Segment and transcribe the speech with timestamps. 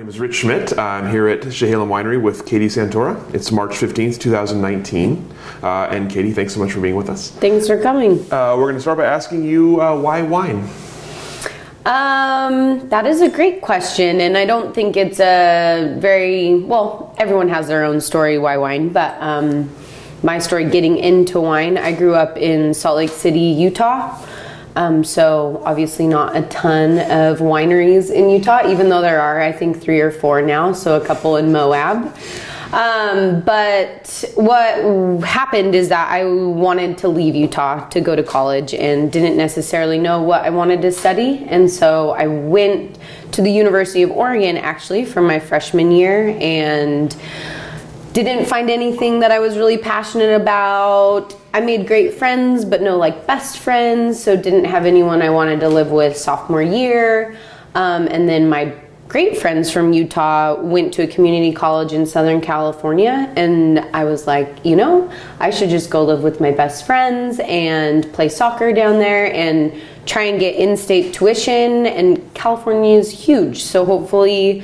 [0.00, 0.78] Name is Rich Schmidt.
[0.78, 3.22] I'm here at Chehalem Winery with Katie Santora.
[3.34, 5.30] It's March 15th, 2019.
[5.62, 7.32] Uh, and Katie, thanks so much for being with us.
[7.32, 8.12] Thanks for coming.
[8.32, 10.66] Uh, we're going to start by asking you uh, why wine?
[11.84, 17.14] Um, that is a great question, and I don't think it's a very well.
[17.18, 19.70] Everyone has their own story why wine, but um,
[20.22, 21.76] my story getting into wine.
[21.76, 24.18] I grew up in Salt Lake City, Utah.
[24.80, 29.52] Um, so obviously not a ton of wineries in Utah, even though there are, I
[29.52, 30.72] think, three or four now.
[30.72, 32.16] So a couple in Moab.
[32.72, 38.72] Um, but what happened is that I wanted to leave Utah to go to college
[38.72, 41.44] and didn't necessarily know what I wanted to study.
[41.48, 42.98] And so I went
[43.32, 47.14] to the University of Oregon actually for my freshman year and
[48.12, 51.34] didn't find anything that I was really passionate about.
[51.54, 55.60] I made great friends, but no like best friends, so didn't have anyone I wanted
[55.60, 57.36] to live with sophomore year.
[57.74, 58.74] Um, and then my
[59.10, 64.26] great friends from Utah went to a community college in Southern California, and I was
[64.26, 68.72] like, you know, I should just go live with my best friends and play soccer
[68.72, 69.72] down there and
[70.06, 71.86] try and get in state tuition.
[71.86, 74.62] And California is huge, so hopefully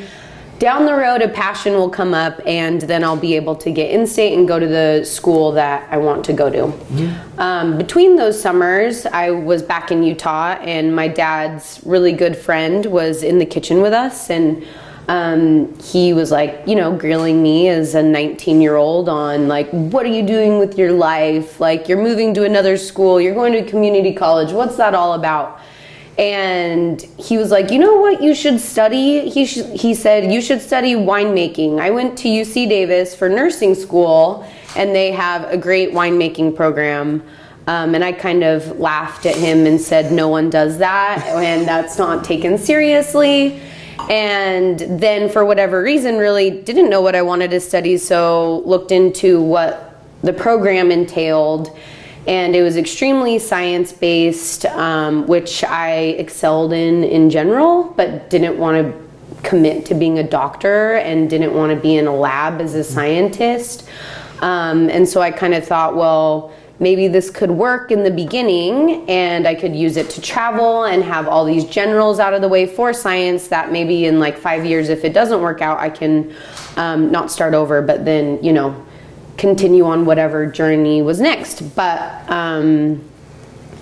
[0.59, 3.91] down the road a passion will come up and then i'll be able to get
[3.91, 6.59] in state and go to the school that i want to go to.
[6.59, 7.41] Mm-hmm.
[7.41, 12.87] um, between those summers i was back in utah and my dad's really good friend
[12.87, 14.67] was in the kitchen with us and
[15.09, 19.70] um, he was like you know grilling me as a 19 year old on like
[19.70, 21.61] what are you doing with your life?
[21.61, 25.61] Like you're moving to another school you're going to community college what's that all about
[26.19, 28.23] and he was like, "You know what?
[28.23, 32.69] You should study." He sh- he said, "You should study winemaking." I went to UC
[32.69, 34.47] Davis for nursing school,
[34.77, 37.23] and they have a great winemaking program.
[37.67, 41.67] Um, and I kind of laughed at him and said, "No one does that, and
[41.69, 43.61] that's not taken seriously."
[44.09, 48.93] And then, for whatever reason, really didn't know what I wanted to study, so looked
[48.93, 51.77] into what the program entailed
[52.27, 58.59] and it was extremely science based, um, which I excelled in in general, but didn't
[58.59, 59.07] want to
[59.48, 62.83] commit to being a doctor and didn't want to be in a lab as a
[62.83, 63.89] scientist.
[64.41, 69.09] Um, and so I kind of thought, well, maybe this could work in the beginning
[69.09, 72.48] and I could use it to travel and have all these generals out of the
[72.48, 75.89] way for science that maybe in like five years, if it doesn't work out, I
[75.89, 76.35] can
[76.77, 78.85] um, not start over, but then, you know,
[79.36, 81.74] continue on whatever journey was next.
[81.74, 83.08] But um,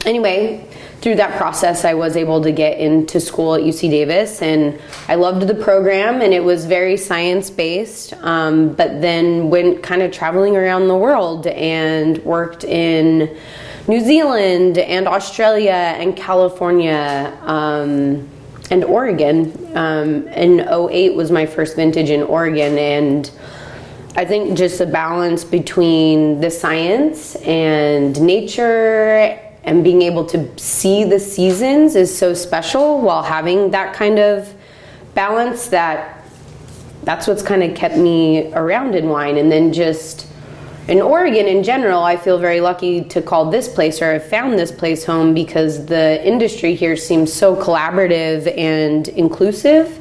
[0.05, 0.67] anyway,
[1.01, 5.17] through that process, I was able to get into school at UC Davis, and I
[5.17, 8.15] loved the program, and it was very science based.
[8.15, 13.37] Um, but then went kind of traveling around the world and worked in
[13.87, 17.37] New Zealand and Australia and California.
[17.43, 18.31] Um,
[18.71, 19.53] and Oregon.
[19.77, 23.31] Um, in 08 was my first vintage in Oregon, and
[24.17, 31.03] I think just a balance between the science and nature and being able to see
[31.03, 34.55] the seasons is so special while having that kind of
[35.15, 36.25] balance that
[37.03, 39.37] that's what's kind of kept me around in wine.
[39.37, 40.29] And then just
[40.87, 44.57] in Oregon in general I feel very lucky to call this place or have found
[44.57, 49.99] this place home because the industry here seems so collaborative and inclusive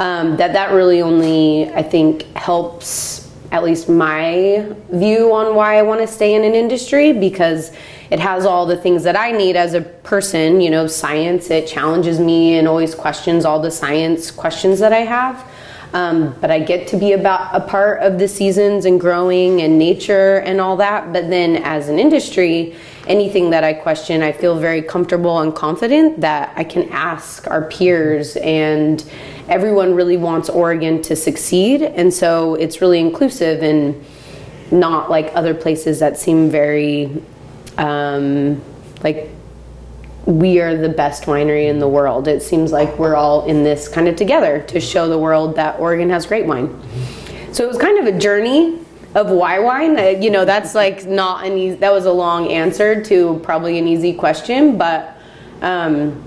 [0.00, 3.23] um, that that really only I think helps
[3.54, 7.70] at least my view on why I want to stay in an industry because
[8.10, 11.68] it has all the things that I need as a person, you know, science, it
[11.68, 15.48] challenges me and always questions all the science questions that I have.
[15.94, 19.78] Um, but I get to be about a part of the seasons and growing and
[19.78, 21.12] nature and all that.
[21.12, 22.74] But then as an industry,
[23.06, 27.62] anything that I question, I feel very comfortable and confident that I can ask our
[27.68, 29.08] peers and
[29.48, 31.82] everyone really wants Oregon to succeed.
[31.82, 34.04] And so it's really inclusive and
[34.72, 37.22] not like other places that seem very
[37.78, 38.60] um,
[39.04, 39.30] like
[40.26, 42.28] we are the best winery in the world.
[42.28, 45.78] It seems like we're all in this kind of together to show the world that
[45.78, 46.80] Oregon has great wine.
[47.52, 48.78] So it was kind of a journey
[49.14, 49.98] of why wine.
[49.98, 53.78] Uh, you know, that's like not an easy, that was a long answer to probably
[53.78, 55.16] an easy question, but
[55.60, 56.24] um,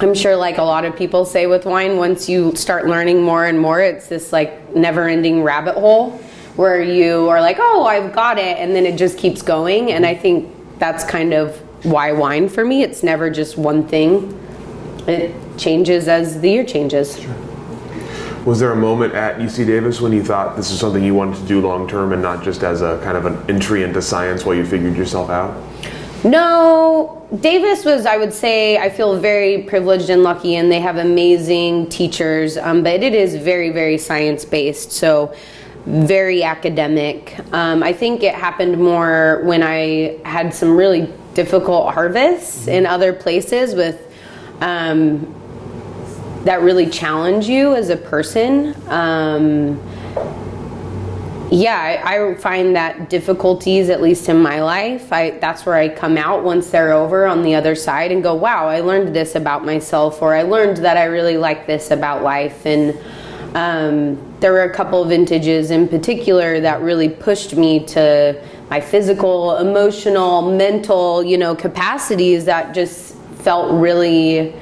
[0.00, 3.44] I'm sure, like a lot of people say with wine, once you start learning more
[3.44, 6.12] and more, it's this like never ending rabbit hole
[6.56, 9.92] where you are like, oh, I've got it, and then it just keeps going.
[9.92, 12.82] And I think that's kind of why wine for me.
[12.82, 14.38] It's never just one thing.
[15.06, 17.18] It changes as the year changes.
[17.20, 17.34] Sure.
[18.44, 21.36] Was there a moment at UC Davis when you thought this is something you wanted
[21.36, 24.44] to do long term and not just as a kind of an entry into science
[24.44, 25.56] while you figured yourself out?
[26.24, 30.96] No, Davis was, I would say, I feel very privileged and lucky, and they have
[30.96, 34.92] amazing teachers, um, but it is very, very science based.
[34.92, 35.34] So,
[35.86, 37.36] very academic.
[37.52, 43.12] Um, I think it happened more when I had some really difficult harvests in other
[43.12, 44.12] places with
[44.60, 45.34] um,
[46.44, 48.74] that really challenge you as a person.
[48.88, 49.80] Um,
[51.50, 55.90] yeah, I, I, find that difficulties, at least in my life, I, that's where I
[55.90, 59.34] come out once they're over on the other side and go, wow, I learned this
[59.34, 62.64] about myself, or I learned that I really like this about life.
[62.64, 62.98] And
[63.54, 68.42] um, there were a couple of vintages in particular that really pushed me to
[68.72, 73.14] my physical, emotional, mental, you know, capacities that just
[73.44, 74.54] felt really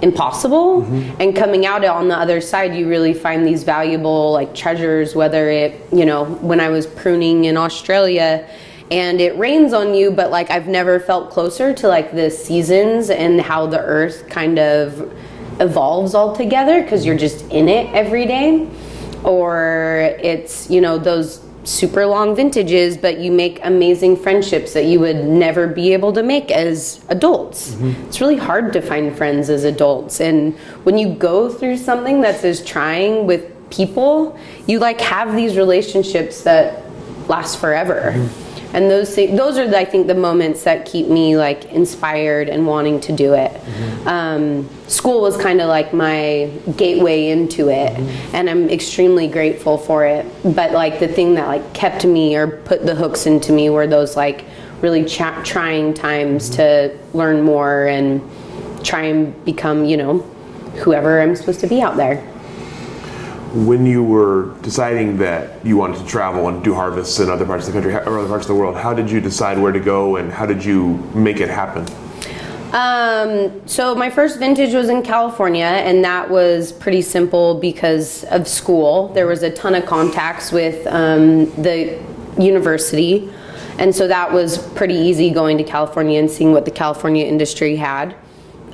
[0.00, 1.20] impossible mm-hmm.
[1.20, 5.50] and coming out on the other side you really find these valuable like treasures whether
[5.50, 8.48] it you know when i was pruning in australia
[8.92, 13.10] and it rains on you but like i've never felt closer to like the seasons
[13.10, 15.12] and how the earth kind of
[15.58, 18.68] evolves all together because you're just in it every day
[19.24, 24.98] or it's you know those super long vintages, but you make amazing friendships that you
[25.00, 27.72] would never be able to make as adults.
[27.72, 28.06] Mm-hmm.
[28.06, 30.20] It's really hard to find friends as adults.
[30.20, 35.56] And when you go through something that's as trying with people, you like have these
[35.56, 36.82] relationships that
[37.28, 38.12] last forever.
[38.14, 42.66] Mm-hmm and those those are I think the moments that keep me like inspired and
[42.66, 43.52] wanting to do it.
[43.52, 44.08] Mm-hmm.
[44.08, 48.36] Um, school was kind of like my gateway into it, mm-hmm.
[48.36, 50.26] and I'm extremely grateful for it.
[50.42, 53.86] But like the thing that like kept me or put the hooks into me were
[53.86, 54.44] those like
[54.82, 56.56] really cha- trying times mm-hmm.
[56.56, 58.22] to learn more and
[58.84, 60.18] try and become you know
[60.82, 62.24] whoever I'm supposed to be out there
[63.54, 67.66] when you were deciding that you wanted to travel and do harvests in other parts
[67.66, 69.80] of the country or other parts of the world, how did you decide where to
[69.80, 71.86] go and how did you make it happen?
[72.72, 78.46] Um, so my first vintage was in California, and that was pretty simple because of
[78.46, 79.08] school.
[79.14, 81.98] There was a ton of contacts with um, the
[82.38, 83.32] university,
[83.78, 87.76] and so that was pretty easy going to California and seeing what the California industry
[87.76, 88.14] had.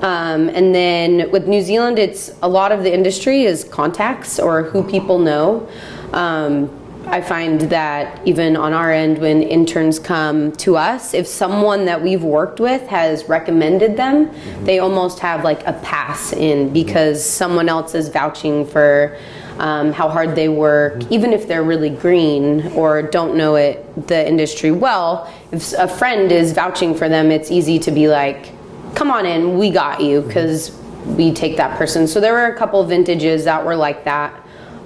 [0.01, 4.65] Um, and then with New Zealand, it's a lot of the industry is contacts or
[4.65, 5.69] who people know.
[6.13, 6.71] Um,
[7.07, 12.03] I find that even on our end, when interns come to us, if someone that
[12.03, 14.65] we've worked with has recommended them, mm-hmm.
[14.65, 19.19] they almost have like a pass in because someone else is vouching for
[19.59, 21.13] um, how hard they work, mm-hmm.
[21.13, 25.33] even if they're really green or don't know it the industry well.
[25.53, 28.51] If a friend is vouching for them, it's easy to be like,
[28.95, 30.77] come on in, we got you, because
[31.07, 32.07] we take that person.
[32.07, 34.35] So there were a couple vintages that were like that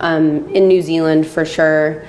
[0.01, 2.05] um, in New Zealand for sure.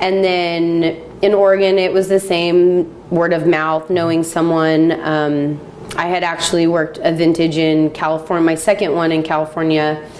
[0.00, 4.92] And then in Oregon, it was the same word of mouth, knowing someone.
[5.00, 5.60] Um,
[5.96, 10.10] I had actually worked a vintage in California, my second one in California,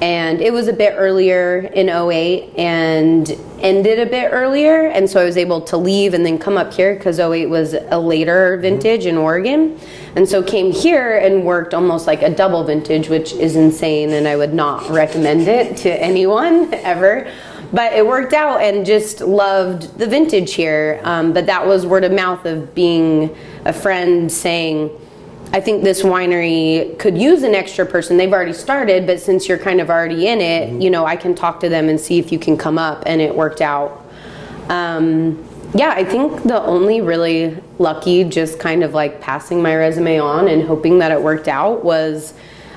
[0.00, 4.86] and it was a bit earlier in 08 and ended a bit earlier.
[4.86, 7.74] And so I was able to leave and then come up here because 08 was
[7.74, 9.78] a later vintage in Oregon.
[10.16, 14.26] And so came here and worked almost like a double vintage, which is insane, and
[14.26, 17.30] I would not recommend it to anyone ever.
[17.72, 21.00] But it worked out and just loved the vintage here.
[21.04, 24.90] Um, but that was word of mouth of being a friend saying,
[25.52, 28.16] I think this winery could use an extra person.
[28.16, 30.80] They've already started, but since you're kind of already in it, mm-hmm.
[30.80, 33.02] you know, I can talk to them and see if you can come up.
[33.06, 34.06] And it worked out.
[34.68, 40.20] Um, yeah, I think the only really lucky, just kind of like passing my resume
[40.20, 42.34] on and hoping that it worked out was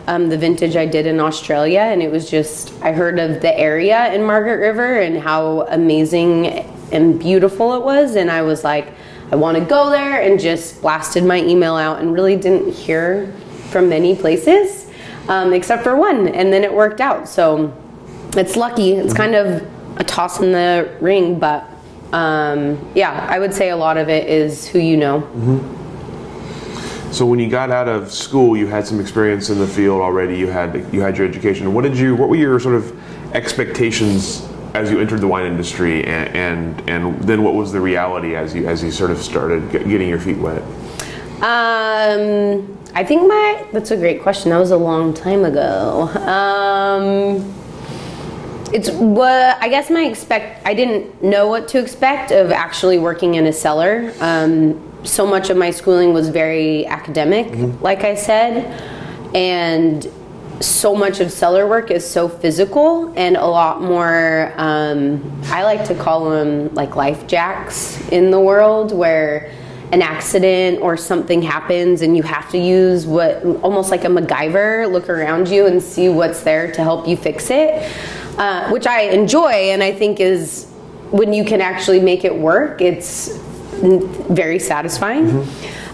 [0.08, 1.80] um, the vintage I did in Australia.
[1.80, 6.48] And it was just, I heard of the area in Margaret River and how amazing
[6.92, 8.16] and beautiful it was.
[8.16, 8.94] And I was like,
[9.34, 13.34] I want to go there and just blasted my email out and really didn't hear
[13.72, 14.88] from many places
[15.28, 16.28] um, except for one.
[16.28, 17.28] And then it worked out.
[17.28, 17.76] So
[18.38, 18.92] it's lucky.
[18.92, 21.68] It's kind of a toss in the ring, but
[22.12, 25.22] um, yeah, I would say a lot of it is who you know.
[25.22, 27.12] Mm-hmm.
[27.12, 30.38] So when you got out of school, you had some experience in the field already.
[30.38, 31.74] You had you had your education.
[31.74, 32.16] What did you?
[32.16, 37.22] What were your sort of expectations as you entered the wine industry, and and, and
[37.24, 40.38] then what was the reality as you as you sort of started getting your feet
[40.38, 40.62] wet?
[41.42, 44.50] Um, I think my that's a great question.
[44.50, 46.04] That was a long time ago.
[46.28, 47.54] Um,
[48.74, 50.66] it's what I guess my expect.
[50.66, 54.12] I didn't know what to expect of actually working in a cellar.
[54.20, 58.66] Um, so much of my schooling was very academic, like I said,
[59.36, 60.10] and
[60.60, 64.54] so much of cellar work is so physical and a lot more.
[64.58, 69.52] Um, I like to call them like life jacks in the world where
[69.92, 74.92] an accident or something happens and you have to use what almost like a MacGyver
[74.92, 77.92] look around you and see what's there to help you fix it,
[78.40, 80.68] uh, which I enjoy and I think is
[81.12, 83.38] when you can actually make it work, it's
[83.82, 85.46] very satisfying.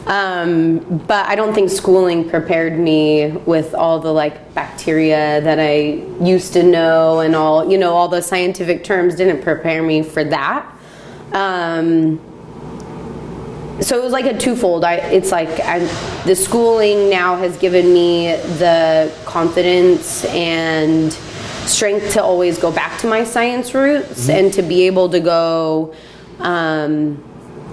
[0.10, 6.04] Um, but I don't think schooling prepared me with all the like bacteria that I
[6.20, 10.24] used to know and all, you know, all the scientific terms didn't prepare me for
[10.24, 10.66] that.
[11.32, 12.20] Um,
[13.82, 14.84] so it was like a twofold.
[14.84, 15.78] I, it's like I,
[16.26, 23.08] the schooling now has given me the confidence and strength to always go back to
[23.08, 25.94] my science roots and to be able to go,
[26.40, 27.24] um,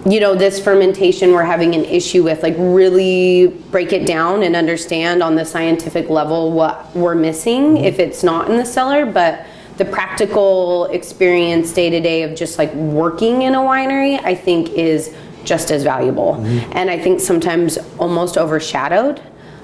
[0.09, 4.55] you know, this fermentation we're having an issue with, like really break it down and
[4.55, 9.45] understand on the scientific level what we're missing if it's not in the cellar, but
[9.79, 14.71] the practical experience day to day of just like working in a winery, I think
[14.71, 16.37] is just as valuable.
[16.73, 19.21] And I think sometimes almost overshadowed.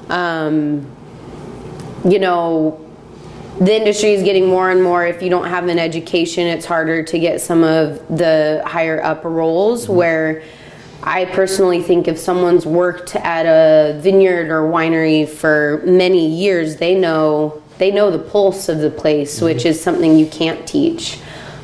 [0.08, 0.90] Um,
[2.04, 2.78] you know,
[3.66, 7.02] the industry is getting more and more if you don't have an education it's harder
[7.02, 9.94] to get some of the higher up roles mm-hmm.
[9.94, 10.42] where
[11.02, 16.94] i personally think if someone's worked at a vineyard or winery for many years they
[16.94, 19.46] know they know the pulse of the place mm-hmm.
[19.46, 21.18] which is something you can't teach.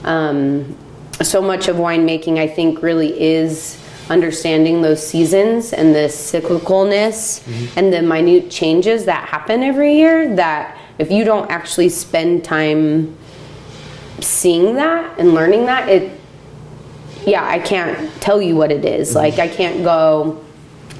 [0.04, 0.76] Um,
[1.20, 7.78] so much of winemaking i think really is understanding those seasons and the cyclicalness mm-hmm.
[7.78, 13.16] and the minute changes that happen every year that if you don't actually spend time
[14.20, 16.20] seeing that and learning that it
[17.26, 19.14] yeah i can't tell you what it is.
[19.14, 20.44] Like i can't go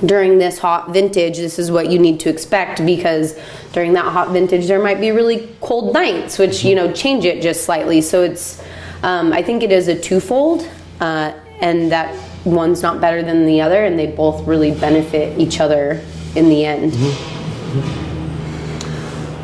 [0.04, 3.36] during this hot vintage this is what you need to expect because
[3.72, 7.42] during that hot vintage there might be really cold nights which you know change it
[7.42, 8.00] just slightly.
[8.00, 8.62] So it's
[9.02, 10.68] um, i think it is a twofold
[11.00, 12.14] uh, and that
[12.44, 16.00] one's not better than the other and they both really benefit each other
[16.36, 16.94] in the end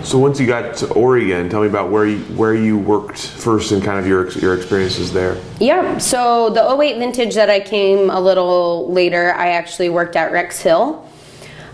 [0.05, 3.73] So once you got to Oregon, tell me about where you, where you worked first
[3.73, 5.41] and kind of your your experiences there.
[5.61, 10.31] Yeah, so the 08 vintage that I came a little later, I actually worked at
[10.31, 11.09] Rex Hill.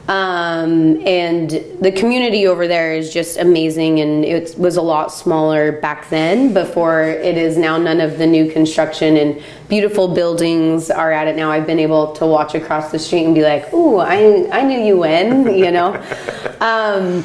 [0.06, 5.72] Um, and the community over there is just amazing, and it was a lot smaller
[5.72, 7.78] back then before it is now.
[7.78, 11.50] None of the new construction and beautiful buildings are at it now.
[11.50, 14.80] I've been able to watch across the street and be like, "Ooh, I, I knew
[14.80, 15.94] you when," you know.
[16.60, 17.24] um,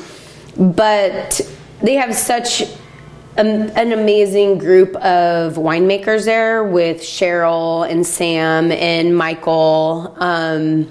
[0.58, 1.42] but
[1.82, 2.64] they have such
[3.38, 10.88] an, an amazing group of winemakers there with Cheryl and Sam and Michael um,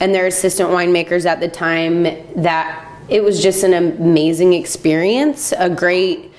[0.00, 2.04] and their assistant winemakers at the time
[2.36, 6.32] that it was just an amazing experience, a great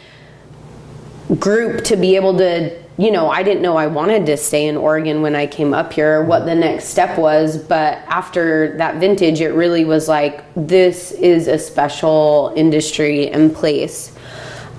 [1.37, 4.75] group to be able to you know i didn't know i wanted to stay in
[4.75, 9.39] oregon when i came up here what the next step was but after that vintage
[9.39, 14.15] it really was like this is a special industry and place.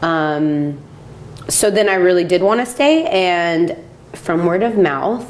[0.03, 0.79] Um,
[1.49, 3.77] so then i really did want to stay and
[4.13, 5.27] from word of mouth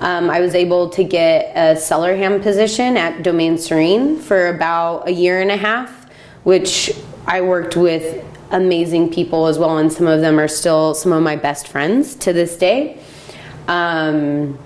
[0.00, 5.08] um, i was able to get a cellar hand position at Domaine Serene for about
[5.08, 6.10] a year and a half
[6.44, 6.92] which
[7.26, 11.22] i worked with amazing people as well, and some of them are still some of
[11.22, 13.00] my best friends to this day.
[13.66, 14.58] Um,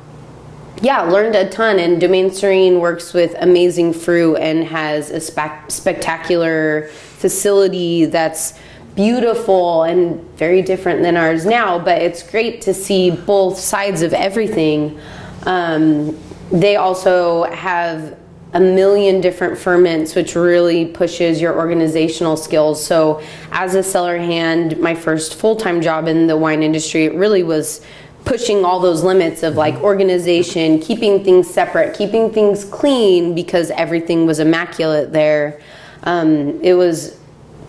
[0.80, 5.70] yeah, learned a ton, and Domaine Serene works with amazing fruit and has a spec-
[5.70, 8.58] spectacular facility that's
[8.94, 11.78] beautiful and very different than ours now.
[11.78, 14.98] But it's great to see both sides of everything.
[15.44, 16.18] Um,
[16.50, 18.18] they also have
[18.54, 22.84] a million different ferments, which really pushes your organizational skills.
[22.84, 27.14] So, as a cellar hand, my first full time job in the wine industry, it
[27.14, 27.80] really was
[28.24, 34.26] pushing all those limits of like organization, keeping things separate, keeping things clean because everything
[34.26, 35.60] was immaculate there.
[36.04, 37.18] Um, it was,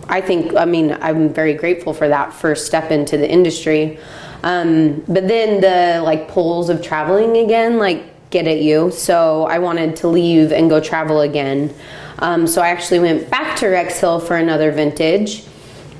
[0.08, 3.98] I think, I mean, I'm very grateful for that first step into the industry.
[4.42, 8.90] Um, but then the like pulls of traveling again, like get at you.
[8.90, 11.72] So I wanted to leave and go travel again.
[12.18, 15.44] Um, so I actually went back to Rex Hill for another vintage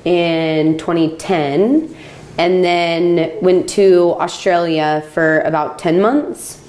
[0.05, 1.97] in 2010
[2.37, 6.61] and then went to Australia for about 10 months.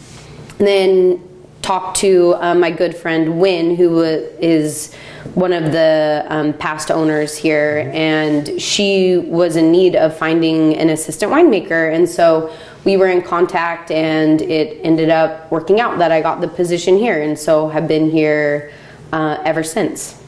[0.59, 1.29] And then
[1.63, 4.93] talked to uh, my good friend Win, who is
[5.33, 10.89] one of the um, past owners here, and she was in need of finding an
[10.91, 11.91] assistant winemaker.
[11.91, 16.39] And so we were in contact, and it ended up working out that I got
[16.39, 18.71] the position here, and so have been here
[19.11, 20.21] uh, ever since.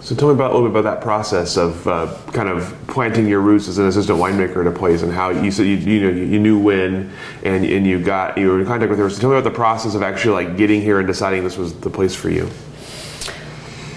[0.00, 3.28] So tell me about a little bit about that process of uh, kind of planting
[3.28, 6.00] your roots as an assistant winemaker at a place, and how you said you, you
[6.00, 7.12] know you knew when,
[7.44, 9.10] and and you got you were in contact with her.
[9.10, 11.74] So tell me about the process of actually like getting here and deciding this was
[11.74, 12.48] the place for you.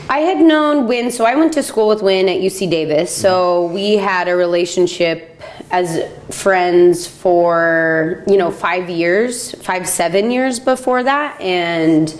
[0.07, 3.15] I had known Win, so I went to school with Win at UC Davis.
[3.15, 5.34] So we had a relationship
[5.75, 12.17] as friends for you know five years, five seven years before that, and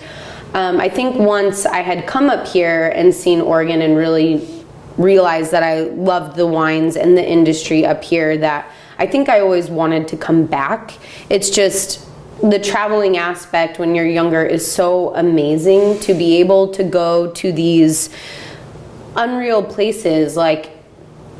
[0.52, 4.46] um, I think once I had come up here and seen Oregon and really
[4.98, 9.40] realized that I loved the wines and the industry up here, that I think I
[9.40, 10.92] always wanted to come back.
[11.30, 12.06] It's just
[12.42, 17.52] the traveling aspect when you're younger is so amazing to be able to go to
[17.52, 18.10] these
[19.16, 20.75] unreal places like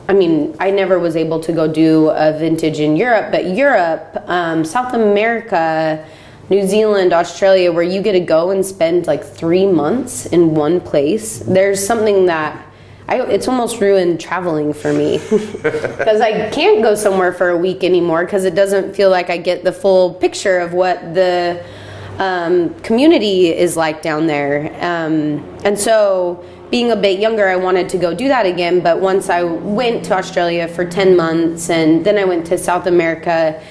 [0.09, 4.23] I mean, I never was able to go do a vintage in Europe, but Europe,
[4.27, 6.07] um, South America,
[6.49, 10.81] New Zealand, Australia, where you get to go and spend like three months in one
[10.81, 12.67] place, there's something that
[13.09, 17.85] I, it's almost ruined traveling for me because I can't go somewhere for a week
[17.85, 21.65] anymore because it doesn't feel like I get the full picture of what the
[22.19, 24.73] um, community is like down there.
[24.81, 28.81] Um, and so, being a bit younger, I wanted to go do that again.
[28.81, 32.87] But once I went to Australia for 10 months and then I went to South
[32.87, 33.63] America,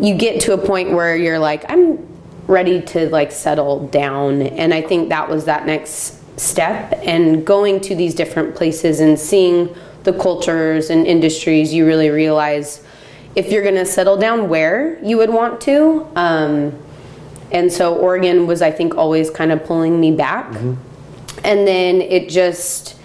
[0.00, 2.12] you get to a point where you're like, I'm
[2.46, 7.80] ready to like settle down and i think that was that next step and going
[7.80, 12.84] to these different places and seeing the cultures and industries you really realize
[13.36, 16.76] if you're going to settle down where you would want to um,
[17.52, 20.74] and so oregon was i think always kind of pulling me back mm-hmm.
[21.44, 22.96] And then it just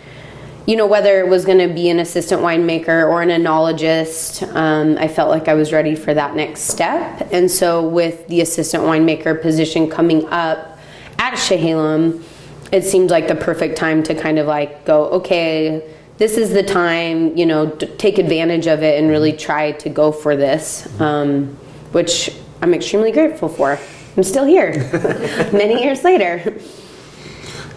[0.67, 4.98] you know, whether it was going to be an assistant winemaker or an enologist, um,
[4.98, 7.29] I felt like I was ready for that next step.
[7.32, 10.77] And so, with the assistant winemaker position coming up
[11.20, 12.22] at Chehalem,
[12.74, 16.64] it seemed like the perfect time to kind of like go, okay, this is the
[16.64, 21.55] time, you know, take advantage of it and really try to go for this, um,
[21.94, 22.29] which
[22.61, 23.79] I'm extremely grateful for.
[24.18, 24.72] I'm still here
[25.53, 26.59] many years later.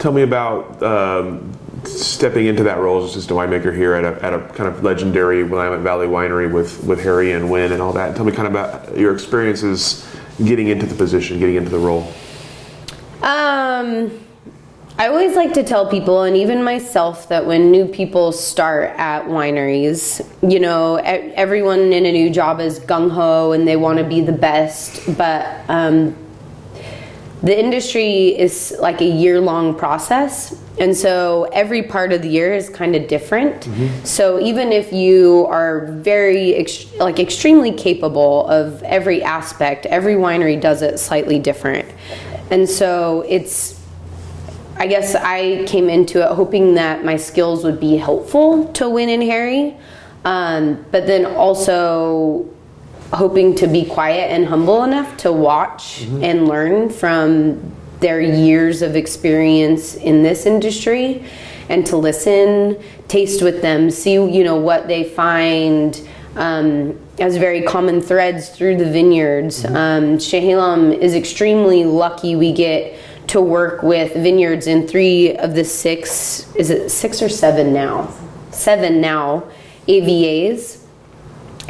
[0.00, 1.52] Tell me about um,
[1.84, 5.44] stepping into that role as assistant winemaker here at a, at a kind of legendary
[5.44, 8.16] Willamette Valley winery with, with Harry and Win and all that.
[8.16, 10.08] Tell me kind of about your experiences
[10.42, 12.10] getting into the position, getting into the role.
[13.22, 14.10] Um,
[14.98, 19.24] I always like to tell people, and even myself, that when new people start at
[19.26, 24.04] wineries, you know, everyone in a new job is gung ho and they want to
[24.04, 26.16] be the best, but um,
[27.42, 32.53] the industry is like a year long process and so every part of the year
[32.53, 34.05] is kind of different mm-hmm.
[34.05, 40.61] so even if you are very ex- like extremely capable of every aspect every winery
[40.61, 41.88] does it slightly different
[42.50, 43.81] and so it's
[44.76, 49.09] i guess i came into it hoping that my skills would be helpful to win
[49.09, 49.76] and harry
[50.22, 52.46] um, but then also
[53.12, 56.24] hoping to be quiet and humble enough to watch mm-hmm.
[56.24, 61.24] and learn from their years of experience in this industry
[61.68, 67.62] and to listen, taste with them, see you know what they find um, as very
[67.62, 69.62] common threads through the vineyards.
[69.62, 69.76] Mm-hmm.
[69.76, 70.20] Um,
[70.92, 76.70] is extremely lucky we get to work with vineyards in three of the six, is
[76.70, 78.12] it six or seven now?
[78.50, 79.44] Seven now,
[79.86, 80.79] AVAs.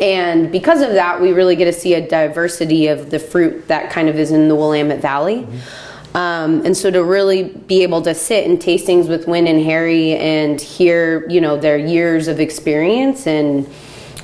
[0.01, 3.91] And because of that, we really get to see a diversity of the fruit that
[3.91, 5.43] kind of is in the Willamette Valley.
[5.43, 6.17] Mm-hmm.
[6.17, 10.17] Um, and so to really be able to sit in tastings with Win and Harry
[10.17, 13.69] and hear, you know, their years of experience and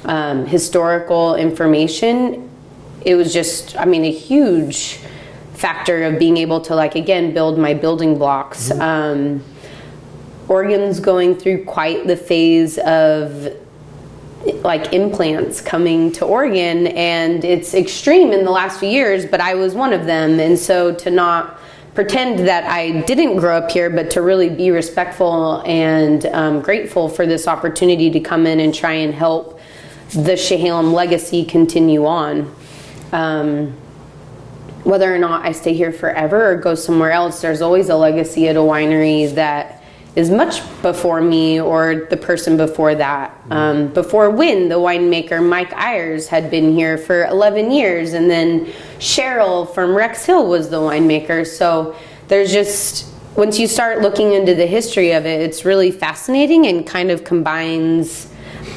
[0.07, 2.51] um, historical information,
[3.05, 4.99] it was just, I mean, a huge
[5.53, 8.71] factor of being able to, like, again, build my building blocks.
[8.71, 8.81] Mm-hmm.
[8.83, 9.45] Um,
[10.49, 13.57] Oregon's going through quite the phase of
[14.63, 19.55] like implants coming to Oregon, and it's extreme in the last few years, but I
[19.55, 20.41] was one of them.
[20.41, 21.59] And so to not
[21.95, 27.09] pretend that I didn't grow up here, but to really be respectful and um, grateful
[27.09, 29.59] for this opportunity to come in and try and help
[30.11, 32.55] the Chehalem legacy continue on.
[33.13, 33.77] Um,
[34.85, 38.47] whether or not I stay here forever or go somewhere else, there's always a legacy
[38.49, 39.76] at a winery that
[40.17, 43.39] is much before me or the person before that.
[43.51, 48.65] Um, before Win, the winemaker Mike Ayers had been here for 11 years, and then
[48.99, 51.47] Cheryl from Rex Hill was the winemaker.
[51.47, 51.95] So
[52.29, 56.87] there's just once you start looking into the history of it, it's really fascinating and
[56.87, 58.33] kind of combines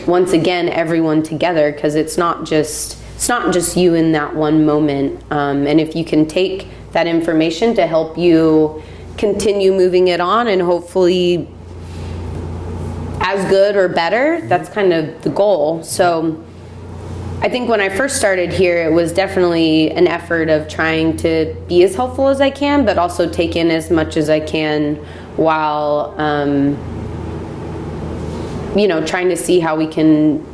[0.05, 4.65] once again everyone together because it's not just it's not just you in that one
[4.65, 5.23] moment.
[5.31, 8.83] Um, and if you can take that information to help you
[9.19, 11.47] continue moving it on and hopefully
[13.19, 15.83] as good or better, that's kind of the goal.
[15.83, 16.43] So
[17.41, 21.55] I think when I first started here, it was definitely an effort of trying to
[21.67, 24.95] be as helpful as I can, but also take in as much as I can
[25.35, 26.77] while, um,
[28.77, 30.45] you know, trying to see how we can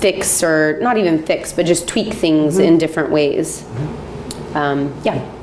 [0.00, 2.64] fix or not even fix, but just tweak things mm-hmm.
[2.64, 3.64] in different ways.
[4.54, 5.33] Um, yeah.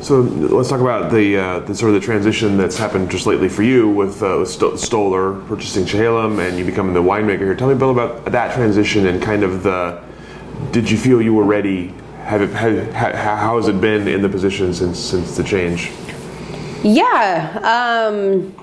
[0.00, 3.48] So let's talk about the, uh, the, sort of the transition that's happened just lately
[3.48, 7.54] for you with, uh, Stoller purchasing Chehalem and you becoming the winemaker here.
[7.54, 10.02] Tell me a bit about that transition and kind of the.
[10.72, 11.94] Did you feel you were ready?
[12.24, 15.90] Have it, have, how has it been in the position since since the change?
[16.82, 17.58] Yeah.
[17.62, 18.54] Um,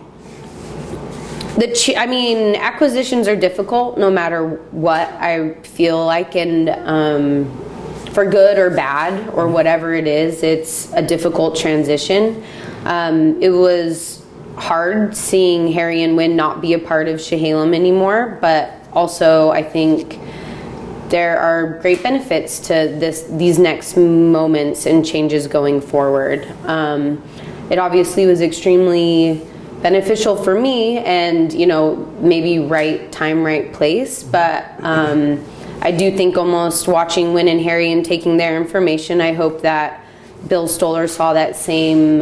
[1.58, 7.65] the ch- I mean, acquisitions are difficult no matter what I feel like, and um,
[8.16, 12.42] for good or bad or whatever it is, it's a difficult transition.
[12.86, 14.26] Um, it was
[14.56, 19.62] hard seeing Harry and Win not be a part of Chehalem anymore, but also I
[19.62, 20.18] think
[21.10, 26.48] there are great benefits to this these next moments and changes going forward.
[26.64, 27.22] Um,
[27.70, 29.46] it obviously was extremely
[29.82, 35.44] beneficial for me and you know maybe right time right place but um,
[35.82, 40.04] I do think almost watching Win and Harry and taking their information, I hope that
[40.48, 42.22] Bill Stoller saw that same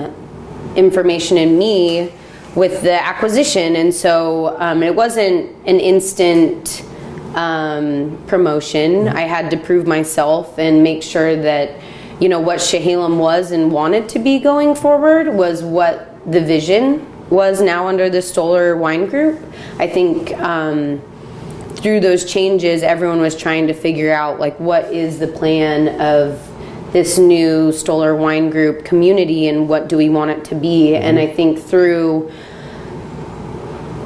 [0.76, 2.12] information in me
[2.56, 3.76] with the acquisition.
[3.76, 6.84] And so um, it wasn't an instant
[7.36, 9.08] um, promotion.
[9.08, 11.80] I had to prove myself and make sure that,
[12.20, 17.08] you know, what Chehalem was and wanted to be going forward was what the vision
[17.30, 19.42] was now under the Stoller Wine Group.
[19.80, 20.32] I think.
[20.40, 21.02] Um,
[21.84, 26.50] through those changes, everyone was trying to figure out like what is the plan of
[26.94, 30.92] this new Stoller Wine Group community and what do we want it to be.
[30.92, 31.04] Mm-hmm.
[31.04, 32.32] And I think through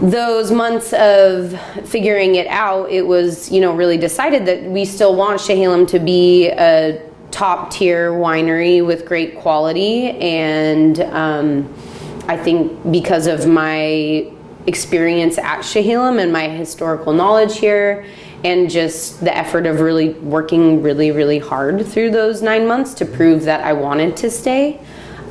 [0.02, 5.16] those months of figuring it out, it was you know really decided that we still
[5.16, 11.00] want Chehalem to be a top tier winery with great quality and.
[11.00, 11.74] Um,
[12.30, 14.30] I think because of my
[14.68, 18.06] experience at Chehalem and my historical knowledge here
[18.44, 23.06] and just the effort of really working really really hard through those nine months to
[23.06, 24.80] prove that i wanted to stay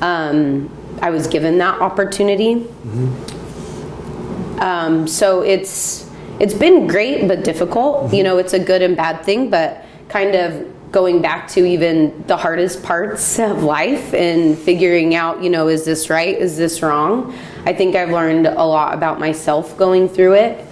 [0.00, 0.70] um,
[1.02, 4.60] i was given that opportunity mm-hmm.
[4.60, 8.14] um, so it's it's been great but difficult mm-hmm.
[8.14, 12.24] you know it's a good and bad thing but kind of going back to even
[12.26, 16.36] the hardest parts of life and figuring out, you know, is this right?
[16.36, 17.36] Is this wrong?
[17.64, 20.66] I think I've learned a lot about myself going through it.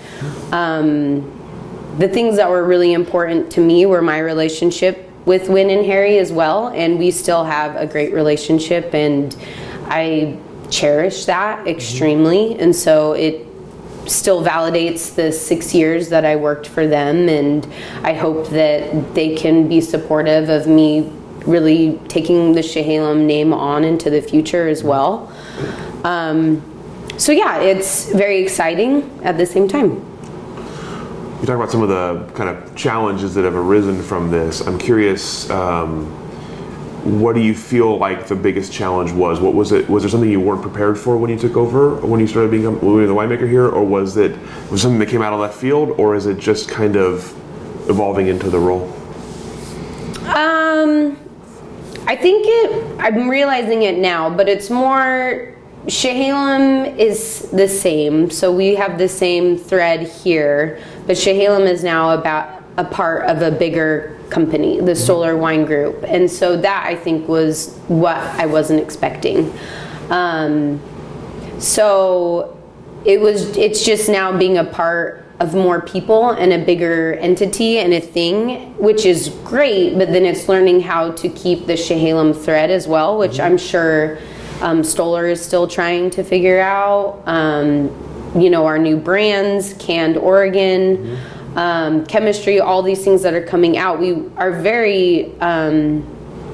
[0.52, 1.30] Um,
[1.98, 6.18] the things that were really important to me were my relationship with Win and Harry
[6.18, 9.36] as well, and we still have a great relationship, and
[9.86, 10.38] I
[10.70, 12.58] cherish that extremely.
[12.58, 13.46] And so it
[14.06, 17.66] still validates the six years that I worked for them, and
[18.02, 21.12] I hope that they can be supportive of me
[21.46, 25.32] really taking the Chehalem name on into the future as well.
[26.04, 26.62] Um,
[27.18, 29.90] so yeah, it's very exciting at the same time.
[31.40, 34.60] You talk about some of the kind of challenges that have arisen from this.
[34.66, 35.48] I'm curious.
[35.50, 36.23] Um,
[37.04, 39.38] what do you feel like the biggest challenge was?
[39.38, 39.88] What was it?
[39.90, 42.62] Was there something you weren't prepared for when you took over, when you started being
[42.62, 44.36] the winemaker here, or was it
[44.70, 47.30] was something that came out of left field, or is it just kind of
[47.90, 48.90] evolving into the role?
[50.28, 51.18] Um,
[52.06, 52.98] I think it.
[52.98, 55.54] I'm realizing it now, but it's more.
[55.86, 62.18] Chehalem is the same, so we have the same thread here, but Chehalem is now
[62.18, 66.04] about a part of a bigger company, the Stoller Wine Group.
[66.06, 69.52] And so that I think was what I wasn't expecting.
[70.10, 70.80] Um,
[71.58, 72.60] so
[73.04, 77.78] it was it's just now being a part of more people and a bigger entity
[77.78, 82.34] and a thing, which is great, but then it's learning how to keep the Chehalem
[82.34, 84.18] thread as well, which I'm sure
[84.60, 87.22] um, Stoller is still trying to figure out.
[87.26, 88.00] Um,
[88.36, 90.96] you know, our new brands, Canned Oregon.
[90.96, 94.00] Mm-hmm um, chemistry, all these things that are coming out.
[94.00, 96.04] We are very, um,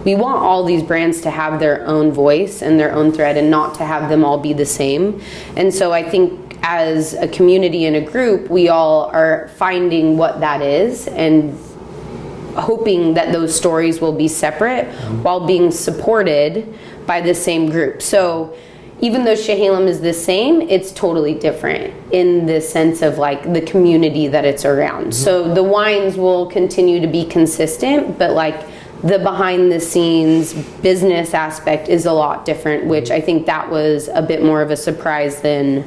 [0.04, 3.50] we want all these brands to have their own voice and their own thread and
[3.50, 5.20] not to have them all be the same.
[5.56, 10.40] And so I think as a community and a group, we all are finding what
[10.40, 11.58] that is and
[12.56, 14.86] hoping that those stories will be separate
[15.22, 16.74] while being supported
[17.06, 18.02] by the same group.
[18.02, 18.56] So
[19.02, 23.62] even though Chehalem is the same, it's totally different in the sense of like the
[23.62, 25.06] community that it's around.
[25.06, 25.12] Mm-hmm.
[25.12, 28.66] So the wines will continue to be consistent, but like
[29.02, 34.08] the behind the scenes business aspect is a lot different, which I think that was
[34.08, 35.82] a bit more of a surprise than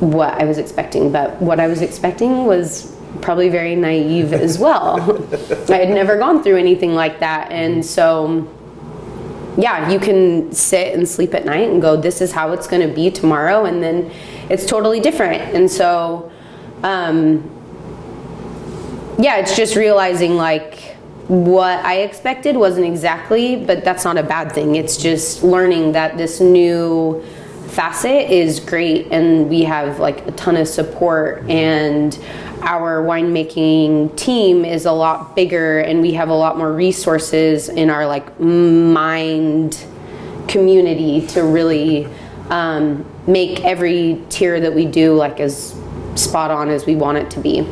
[0.00, 1.12] what I was expecting.
[1.12, 5.00] But what I was expecting was probably very naive as well.
[5.68, 7.50] I had never gone through anything like that.
[7.50, 8.48] And so,
[9.56, 12.86] yeah, you can sit and sleep at night and go, this is how it's going
[12.86, 13.64] to be tomorrow.
[13.64, 14.10] And then
[14.50, 15.42] it's totally different.
[15.54, 16.30] And so,
[16.82, 17.50] um,
[19.18, 20.96] yeah, it's just realizing like
[21.28, 24.76] what I expected wasn't exactly, but that's not a bad thing.
[24.76, 27.24] It's just learning that this new
[27.68, 32.18] facet is great and we have like a ton of support and
[32.62, 37.90] our winemaking team is a lot bigger and we have a lot more resources in
[37.90, 39.84] our like mind
[40.48, 42.06] community to really
[42.50, 45.74] um, make every tier that we do like as
[46.14, 47.66] spot on as we want it to be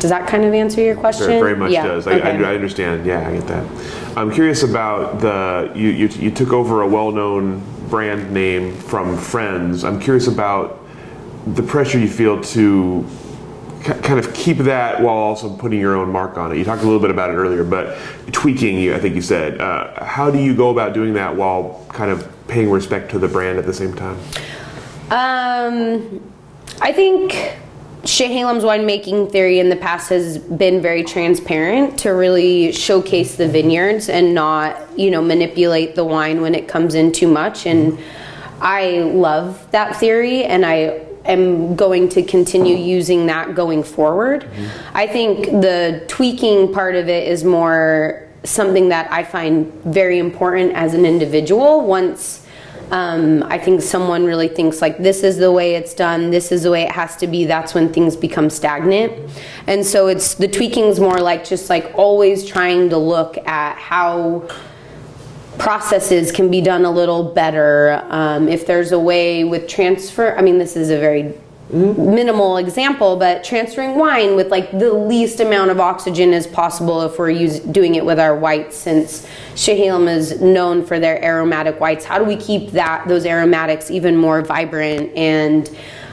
[0.00, 2.06] does that kind of answer your question Very, very much Yeah, does.
[2.06, 2.44] I, okay.
[2.44, 3.04] I, I understand.
[3.04, 4.16] Yeah, I get that.
[4.16, 9.84] I'm curious about the you, you, you took over a well-known brand name from friends.
[9.84, 10.80] I'm curious about
[11.46, 13.06] the pressure you feel to
[13.82, 16.58] kind of keep that while also putting your own mark on it.
[16.58, 17.98] You talked a little bit about it earlier, but
[18.32, 19.60] tweaking, you, I think you said.
[19.60, 23.28] Uh, how do you go about doing that while kind of paying respect to the
[23.28, 24.18] brand at the same time?
[25.10, 26.32] Um,
[26.80, 27.56] I think
[28.02, 34.08] Chehalem's winemaking theory in the past has been very transparent to really showcase the vineyards
[34.08, 37.66] and not, you know, manipulate the wine when it comes in too much.
[37.66, 37.98] And
[38.60, 44.48] I love that theory, and I am going to continue using that going forward.
[44.94, 50.72] I think the tweaking part of it is more something that I find very important
[50.74, 51.86] as an individual.
[51.86, 52.46] Once
[52.90, 56.64] um, I think someone really thinks like this is the way it's done, this is
[56.64, 57.44] the way it has to be.
[57.44, 59.12] That's when things become stagnant,
[59.68, 64.48] and so it's the tweaking's more like just like always trying to look at how
[65.60, 68.02] processes can be done a little better.
[68.08, 71.34] Um, if there's a way with transfer, I mean, this is a very
[71.70, 77.18] minimal example, but transferring wine with like the least amount of oxygen as possible if
[77.18, 82.06] we're use, doing it with our whites, since Chehalem is known for their aromatic whites.
[82.06, 85.70] How do we keep that those aromatics even more vibrant and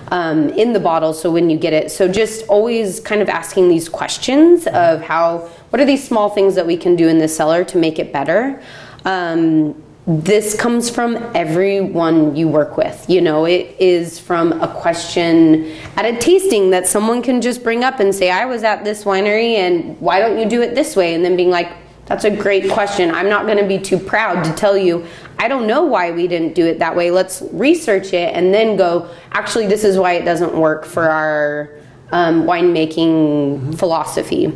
[0.09, 3.67] um, in the bottle so when you get it so just always kind of asking
[3.67, 7.27] these questions of how what are these small things that we can do in the
[7.27, 8.61] cellar to make it better
[9.07, 15.65] um, this comes from everyone you work with you know it is from a question
[15.97, 19.03] at a tasting that someone can just bring up and say i was at this
[19.03, 21.69] winery and why don't you do it this way and then being like
[22.07, 23.13] that's a great question.
[23.13, 25.05] I'm not going to be too proud to tell you,
[25.39, 27.11] I don't know why we didn't do it that way.
[27.11, 31.69] Let's research it and then go, actually, this is why it doesn't work for our
[32.13, 34.53] um, winemaking philosophy.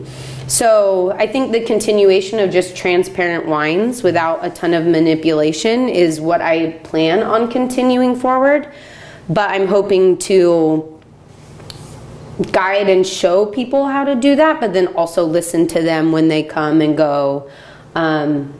[0.51, 6.19] So I think the continuation of just transparent wines without a ton of manipulation is
[6.19, 8.67] what I plan on continuing forward.
[9.29, 11.01] But I'm hoping to
[12.51, 16.27] guide and show people how to do that, but then also listen to them when
[16.27, 17.49] they come and go,
[17.95, 18.53] um,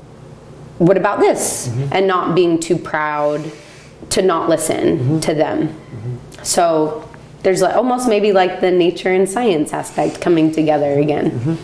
[0.78, 1.68] what about this?
[1.68, 1.90] Mm-hmm.
[1.92, 3.52] And not being too proud
[4.12, 5.20] to not listen mm-hmm.
[5.20, 5.68] to them.
[5.68, 6.44] Mm-hmm.
[6.44, 7.10] So
[7.44, 11.58] there's like, almost maybe like the nature and science aspect coming together again.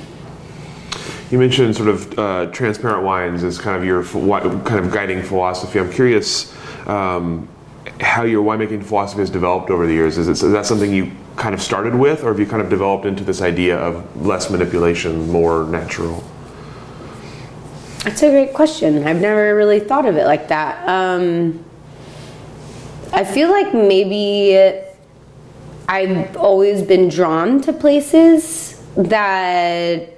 [1.29, 5.77] You mentioned sort of uh, transparent wines as kind of your kind of guiding philosophy.
[5.77, 6.55] I'm curious
[6.87, 7.49] um,
[7.99, 10.17] how your winemaking philosophy has developed over the years.
[10.17, 12.69] Is, it, is that something you kind of started with, or have you kind of
[12.69, 16.23] developed into this idea of less manipulation, more natural?
[17.99, 19.05] That's a great question.
[19.05, 20.87] I've never really thought of it like that.
[20.87, 21.63] Um,
[23.11, 24.81] I feel like maybe
[25.89, 30.16] I've always been drawn to places that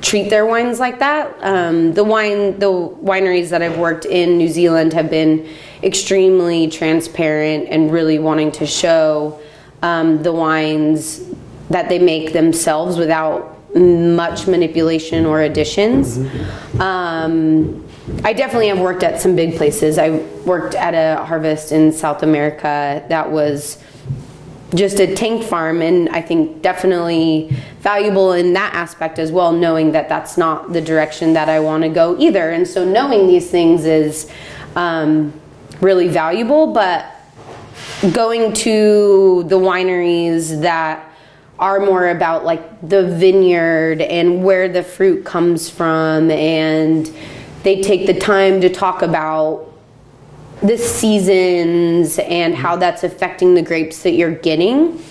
[0.00, 1.36] treat their wines like that.
[1.40, 5.48] Um, the wine, the wineries that I've worked in New Zealand have been
[5.82, 9.40] extremely transparent and really wanting to show
[9.82, 11.22] um, the wines
[11.70, 16.18] that they make themselves without much manipulation or additions.
[16.80, 17.86] Um,
[18.24, 19.96] I definitely have worked at some big places.
[19.98, 20.10] I
[20.44, 23.78] worked at a harvest in South America that was
[24.74, 27.48] just a tank farm and i think definitely
[27.80, 31.82] valuable in that aspect as well knowing that that's not the direction that i want
[31.82, 32.50] to go either.
[32.50, 34.30] And so knowing these things is
[34.76, 35.32] um,
[35.80, 37.06] really valuable but
[38.12, 41.06] going to the wineries that
[41.58, 47.12] are more about like the vineyard and where the fruit comes from and
[47.62, 49.69] they take the time to talk about
[50.62, 55.02] the seasons and how that's affecting the grapes that you're getting.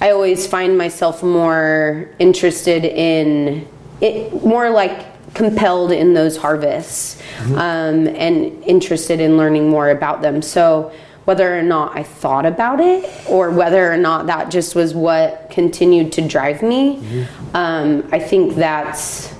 [0.00, 3.66] I always find myself more interested in
[4.00, 7.22] it, more like compelled in those harvests
[7.54, 10.42] um, and interested in learning more about them.
[10.42, 10.92] So,
[11.24, 15.50] whether or not I thought about it or whether or not that just was what
[15.50, 19.34] continued to drive me, um, I think that's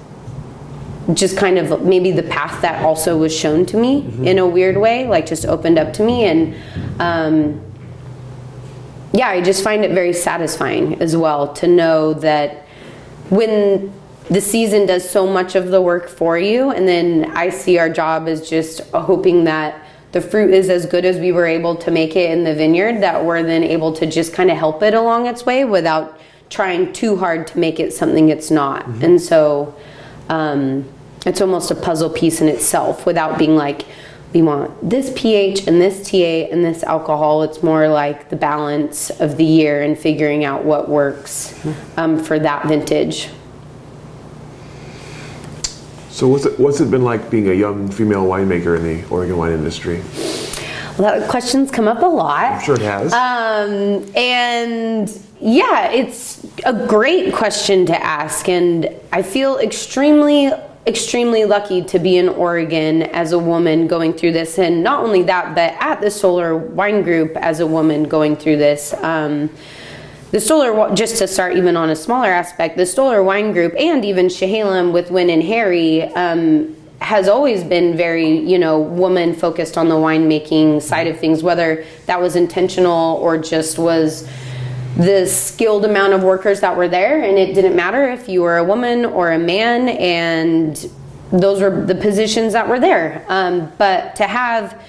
[1.15, 4.77] just kind of maybe the path that also was shown to me in a weird
[4.77, 6.25] way, like just opened up to me.
[6.25, 6.55] And
[7.01, 7.63] um,
[9.13, 12.67] yeah, I just find it very satisfying as well to know that
[13.31, 13.93] when
[14.31, 17.89] the season does so much of the work for you, and then I see our
[17.89, 21.91] job as just hoping that the fruit is as good as we were able to
[21.91, 24.95] make it in the vineyard, that we're then able to just kind of help it
[24.95, 26.19] along its way without
[26.51, 28.87] trying too hard to make it something it's not.
[29.03, 29.75] And so
[30.29, 30.89] um,
[31.27, 33.83] it's almost a puzzle piece in itself without being like,
[34.33, 37.43] we want this pH and this TA and this alcohol.
[37.43, 41.59] It's more like the balance of the year and figuring out what works
[41.97, 43.29] um, for that vintage.
[46.11, 49.37] So what's it, what's it been like being a young female winemaker in the Oregon
[49.37, 50.03] wine industry?
[50.99, 52.53] Well, that question's come up a lot.
[52.53, 53.13] I'm sure it has.
[53.13, 58.49] Um, and yeah, it's a great question to ask.
[58.49, 60.51] And I feel extremely,
[60.87, 64.59] extremely lucky to be in Oregon as a woman going through this.
[64.59, 68.57] And not only that, but at the Stoller Wine Group as a woman going through
[68.57, 68.95] this.
[68.95, 69.51] Um,
[70.31, 74.05] the Stoller, just to start even on a smaller aspect, the Stoller Wine Group and
[74.05, 79.77] even Chehalem with Wynne and Harry um, has always been very, you know, woman focused
[79.77, 84.29] on the winemaking side of things, whether that was intentional or just was
[84.97, 87.23] the skilled amount of workers that were there.
[87.23, 90.91] And it didn't matter if you were a woman or a man, and
[91.31, 93.25] those were the positions that were there.
[93.29, 94.83] Um, but to have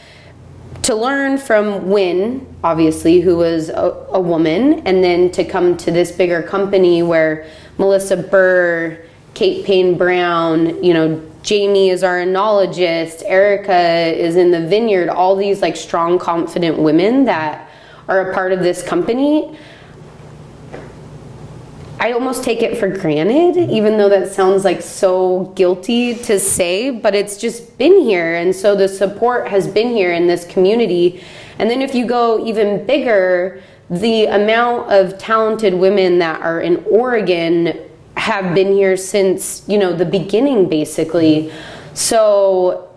[0.83, 5.91] to learn from Wynne, obviously, who was a, a, woman, and then to come to
[5.91, 7.45] this bigger company where
[7.77, 14.65] Melissa Burr, Kate Payne Brown, you know, Jamie is our enologist, Erica is in the
[14.65, 17.69] vineyard, all these like strong, confident women that
[18.07, 19.57] are a part of this company.
[21.99, 26.91] I almost take it for granted, even though that sounds like so guilty to say,
[26.91, 28.35] but it's just been here.
[28.35, 31.23] And so the support has been here in this community.
[31.57, 36.83] And then if you go even bigger, the amount of talented women that are in
[36.85, 37.79] Oregon
[38.15, 41.51] have been here since, you know, the beginning basically.
[41.95, 42.93] So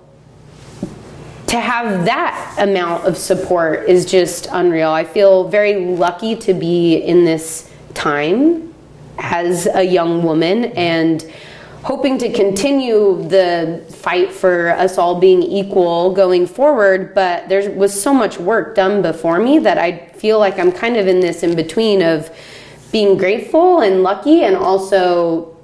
[1.47, 4.91] to have that amount of support is just unreal.
[4.91, 8.70] I feel very lucky to be in this time
[9.19, 11.25] as a young woman and
[11.83, 18.01] hoping to continue the fight for us all being equal going forward but there was
[18.01, 21.43] so much work done before me that i feel like i'm kind of in this
[21.43, 22.31] in between of
[22.93, 25.57] being grateful and lucky and also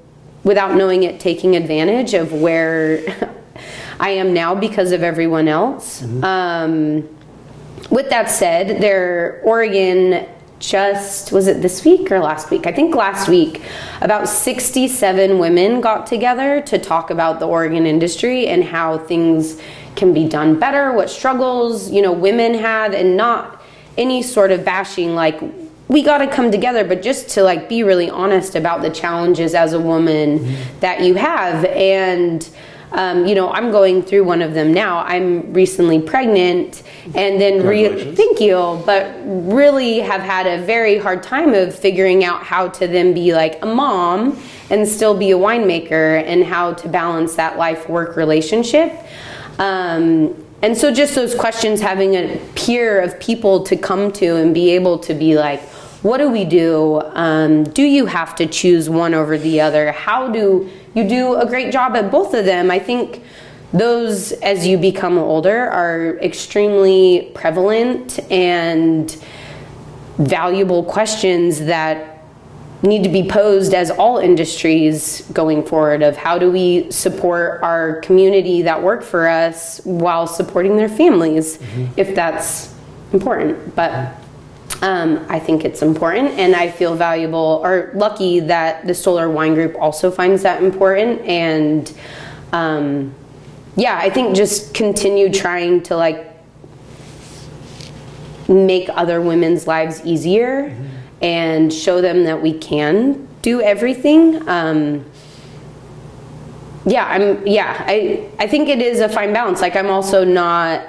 [0.43, 3.03] without knowing it taking advantage of where
[4.01, 6.25] i am now because of everyone else mm-hmm.
[6.25, 7.09] um,
[7.91, 10.27] with that said there oregon
[10.69, 12.67] just was it this week or last week?
[12.67, 13.63] I think last week,
[14.01, 19.61] about 67 women got together to talk about the Oregon industry and how things
[19.95, 23.63] can be done better, what struggles, you know, women have and not
[23.97, 25.41] any sort of bashing like
[25.89, 29.55] we got to come together but just to like be really honest about the challenges
[29.55, 30.81] as a woman mm-hmm.
[30.81, 32.51] that you have and
[32.97, 35.01] um, you know, I'm going through one of them now.
[35.01, 36.83] I'm recently pregnant,
[37.15, 42.25] and then re- thank you, but really have had a very hard time of figuring
[42.25, 46.73] out how to then be like a mom and still be a winemaker, and how
[46.73, 48.93] to balance that life work relationship.
[49.59, 54.55] Um, and so, just those questions, having a peer of people to come to and
[54.55, 55.61] be able to be like,
[56.07, 57.01] what do we do?
[57.13, 59.93] Um, do you have to choose one over the other?
[59.93, 62.71] How do you do a great job at both of them.
[62.71, 63.23] I think
[63.73, 69.15] those, as you become older, are extremely prevalent and
[70.17, 72.25] valuable questions that
[72.83, 78.01] need to be posed as all industries going forward of how do we support our
[78.01, 81.87] community that work for us while supporting their families mm-hmm.
[81.97, 82.75] if that's
[83.13, 84.15] important but
[84.83, 89.55] um, I think it's important, and I feel valuable or lucky that the Stoller Wine
[89.55, 91.23] Group also finds that important.
[91.23, 91.93] And
[92.53, 93.15] um,
[93.77, 96.31] yeah, I think just continue trying to like
[98.49, 100.71] make other women's lives easier.
[100.71, 101.25] Mm-hmm.
[101.25, 104.47] and show them that we can do everything.
[104.49, 105.05] Um,
[106.85, 107.47] yeah, I'm.
[107.47, 108.29] Yeah, I.
[108.39, 109.61] I think it is a fine balance.
[109.61, 110.87] Like I'm also not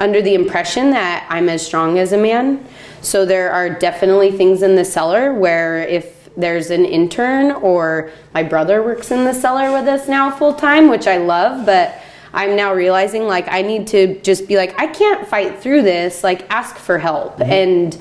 [0.00, 2.64] under the impression that I'm as strong as a man.
[3.00, 8.42] So there are definitely things in the cellar where if there's an intern or my
[8.42, 12.00] brother works in the cellar with us now full time, which I love, but
[12.32, 16.22] I'm now realizing like I need to just be like I can't fight through this.
[16.22, 17.50] Like ask for help, mm-hmm.
[17.50, 17.98] and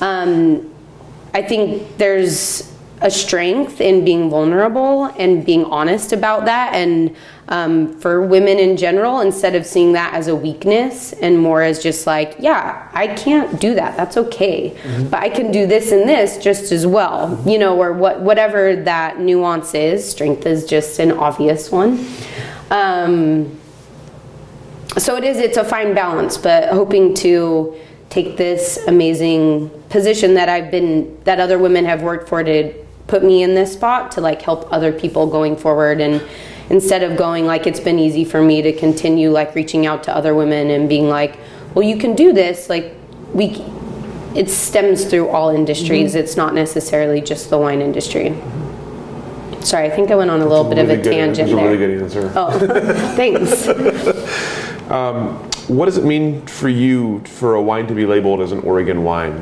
[0.00, 0.74] um,
[1.34, 2.69] I think there's
[3.02, 6.74] a strength in being vulnerable and being honest about that.
[6.74, 7.16] And
[7.48, 11.82] um, for women in general instead of seeing that as a weakness and more as
[11.82, 13.96] just like yeah i can't do that.
[13.96, 14.70] That's okay.
[14.70, 15.08] Mm-hmm.
[15.08, 18.76] but i can do this and this just as well you know or what whatever
[18.76, 20.08] that nuance is.
[20.08, 22.06] Strength is just an obvious one.
[22.70, 23.58] Um,
[24.96, 27.76] so it is it's a fine balance but hoping to
[28.08, 32.72] take this amazing position that i've been that other women have worked for to
[33.10, 36.00] put me in this spot to like help other people going forward.
[36.00, 36.22] And
[36.70, 40.16] instead of going like it's been easy for me to continue like reaching out to
[40.16, 41.36] other women and being like
[41.74, 42.94] well you can do this like
[43.34, 43.62] we
[44.34, 46.12] it stems through all industries.
[46.12, 46.20] Mm-hmm.
[46.20, 48.28] it's not necessarily just the wine industry.
[49.60, 51.64] Sorry i think i went on a little bit really of a good, tangent there
[51.66, 52.32] really good answer.
[52.34, 52.50] Oh
[53.16, 53.66] thanks.
[54.90, 55.36] Um,
[55.68, 59.04] what does it mean for you for a wine to be labeled as an oregon
[59.04, 59.40] wine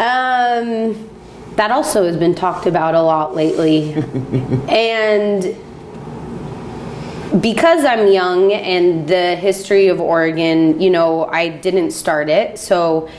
[0.00, 1.10] Um,
[1.56, 3.92] that also has been talked about a lot lately.
[4.68, 5.54] and
[7.42, 12.58] because I'm young and the history of Oregon, you know, I didn't start it.
[12.58, 13.10] So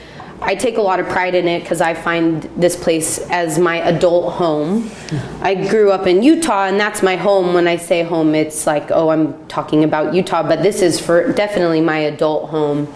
[0.41, 3.75] I take a lot of pride in it because I find this place as my
[3.75, 4.89] adult home.
[5.41, 7.53] I grew up in Utah and that's my home.
[7.53, 11.31] When I say home, it's like, oh, I'm talking about Utah, but this is for
[11.33, 12.91] definitely my adult home.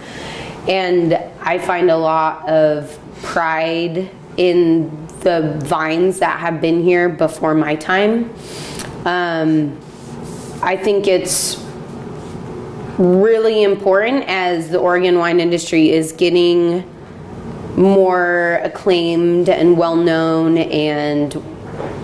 [0.67, 7.53] And I find a lot of pride in the vines that have been here before
[7.53, 8.33] my time.
[9.05, 9.79] Um,
[10.61, 11.63] I think it's
[12.97, 16.89] really important as the Oregon wine industry is getting
[17.75, 21.33] more acclaimed and well known and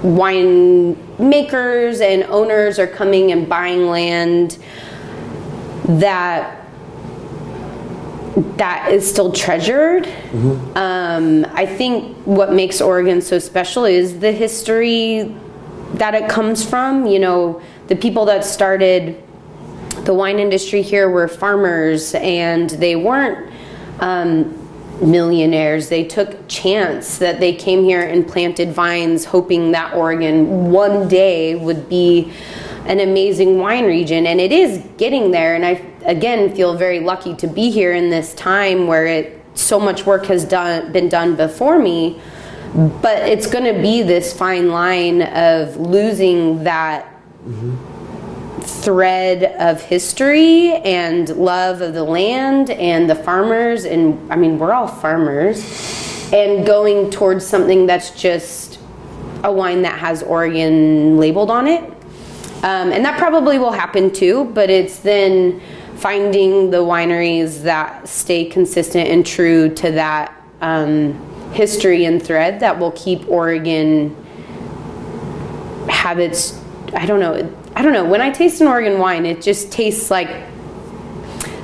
[0.04, 4.58] wine makers and owners are coming and buying land
[5.86, 6.61] that
[8.36, 10.06] that is still treasured.
[10.06, 10.78] Mm-hmm.
[10.78, 15.36] Um, I think what makes Oregon so special is the history
[15.96, 17.06] that it comes from.
[17.06, 19.22] You know, the people that started
[20.06, 23.52] the wine industry here were farmers, and they weren't
[24.00, 24.58] um,
[25.02, 25.90] millionaires.
[25.90, 31.56] They took chance that they came here and planted vines, hoping that Oregon one day
[31.56, 32.32] would be
[32.92, 35.56] an amazing wine region, and it is getting there.
[35.56, 39.80] And I again feel very lucky to be here in this time where it so
[39.80, 42.20] much work has done been done before me.
[42.76, 47.08] But it's going to be this fine line of losing that.
[47.46, 47.88] Mm-hmm
[48.64, 54.72] thread of history and love of the land and the farmers and I mean we're
[54.72, 55.64] all farmers
[56.32, 58.80] and going towards something that's just
[59.44, 61.92] a wine that has Oregon labeled on it
[62.64, 65.62] um, and that probably will happen too, but it's then
[65.96, 71.14] finding the wineries that stay consistent and true to that um,
[71.52, 74.16] history and thread that will keep Oregon
[75.90, 76.60] have its,
[76.94, 78.06] I don't know, I don't know.
[78.06, 80.30] When I taste an Oregon wine, it just tastes like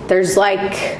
[0.07, 0.99] there's like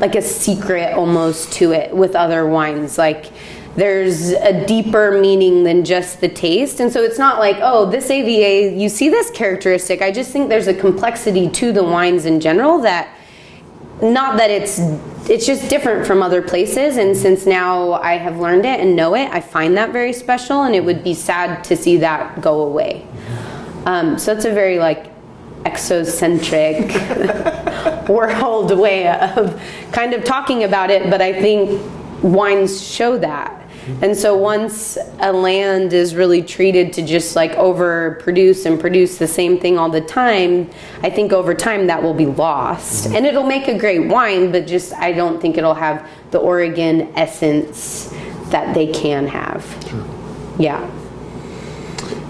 [0.00, 2.98] like a secret almost to it with other wines.
[2.98, 3.26] Like
[3.76, 6.80] there's a deeper meaning than just the taste.
[6.80, 10.00] And so it's not like, oh, this AVA, you see this characteristic.
[10.00, 13.08] I just think there's a complexity to the wines in general that
[14.02, 14.80] not that it's
[15.30, 19.14] it's just different from other places and since now I have learned it and know
[19.14, 22.62] it, I find that very special and it would be sad to see that go
[22.62, 23.06] away.
[23.86, 25.12] Um, so it's a very like
[25.64, 26.88] exocentric
[28.08, 29.60] world way of
[29.92, 31.80] kind of talking about it, but I think
[32.22, 33.63] wines show that.
[34.02, 39.26] And so once a land is really treated to just like overproduce and produce the
[39.26, 40.70] same thing all the time,
[41.02, 43.06] I think over time that will be lost.
[43.06, 43.16] Mm-hmm.
[43.16, 47.12] And it'll make a great wine, but just I don't think it'll have the Oregon
[47.14, 48.12] essence
[48.50, 49.64] that they can have.
[49.88, 50.04] Sure.
[50.58, 50.90] Yeah.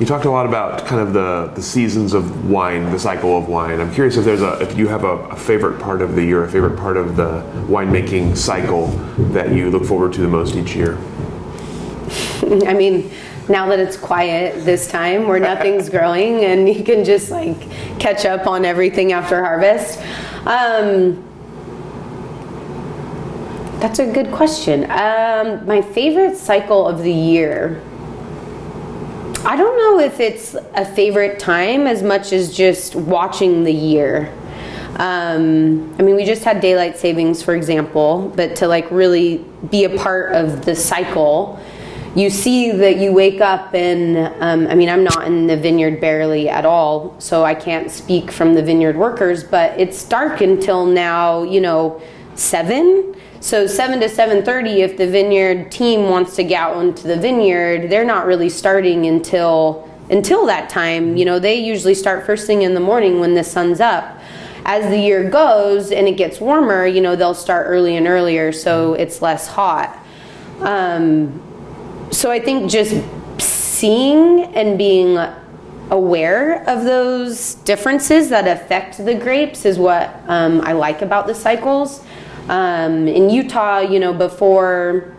[0.00, 3.48] You talked a lot about kind of the, the seasons of wine, the cycle of
[3.48, 3.80] wine.
[3.80, 6.42] I'm curious if there's a if you have a, a favorite part of the year,
[6.42, 8.88] a favorite part of the winemaking cycle
[9.32, 10.98] that you look forward to the most each year.
[12.66, 13.10] I mean,
[13.48, 17.60] now that it's quiet this time where nothing's growing and you can just like
[17.98, 20.00] catch up on everything after harvest.
[20.46, 21.22] Um,
[23.80, 24.90] That's a good question.
[24.90, 27.82] Um, my favorite cycle of the year.
[29.44, 34.32] I don't know if it's a favorite time as much as just watching the year.
[34.96, 39.84] Um, I mean, we just had daylight savings, for example, but to like really be
[39.84, 41.60] a part of the cycle,
[42.14, 46.00] you see that you wake up and um, I mean, I'm not in the vineyard
[46.00, 50.86] barely at all, so I can't speak from the vineyard workers, but it's dark until
[50.86, 52.00] now, you know,
[52.34, 53.16] seven.
[53.40, 57.16] So seven to seven thirty, if the vineyard team wants to get out into the
[57.16, 61.16] vineyard, they're not really starting until until that time.
[61.16, 64.18] You know, they usually start first thing in the morning when the sun's up.
[64.66, 68.50] As the year goes and it gets warmer, you know, they'll start early and earlier,
[68.50, 69.98] so it's less hot.
[70.60, 71.42] Um,
[72.10, 72.94] so I think just
[73.38, 75.18] seeing and being
[75.90, 81.34] aware of those differences that affect the grapes is what um, I like about the
[81.34, 82.02] cycles.
[82.48, 85.14] Um, in Utah, you know, before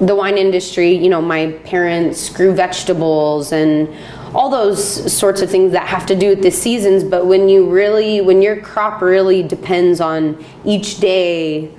[0.00, 3.88] the wine industry, you know, my parents grew vegetables and
[4.34, 7.04] all those sorts of things that have to do with the seasons.
[7.04, 11.70] But when you really, when your crop really depends on each day,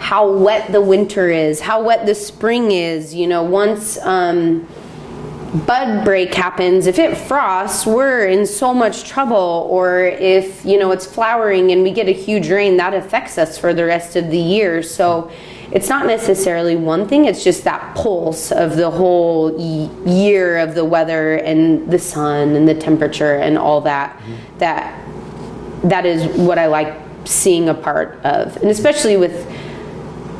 [0.00, 4.66] how wet the winter is, how wet the spring is, you know, once um,
[5.66, 9.68] bud break happens, if it frosts, we're in so much trouble.
[9.70, 13.58] Or if, you know, it's flowering and we get a huge rain, that affects us
[13.58, 14.82] for the rest of the year.
[14.82, 15.30] So
[15.70, 19.56] it's not necessarily one thing, it's just that pulse of the whole
[20.08, 24.16] year of the weather and the sun and the temperature and all that.
[24.16, 24.58] Mm-hmm.
[24.58, 25.06] That
[25.84, 26.94] that is what I like
[27.24, 28.56] seeing a part of.
[28.56, 29.46] And especially with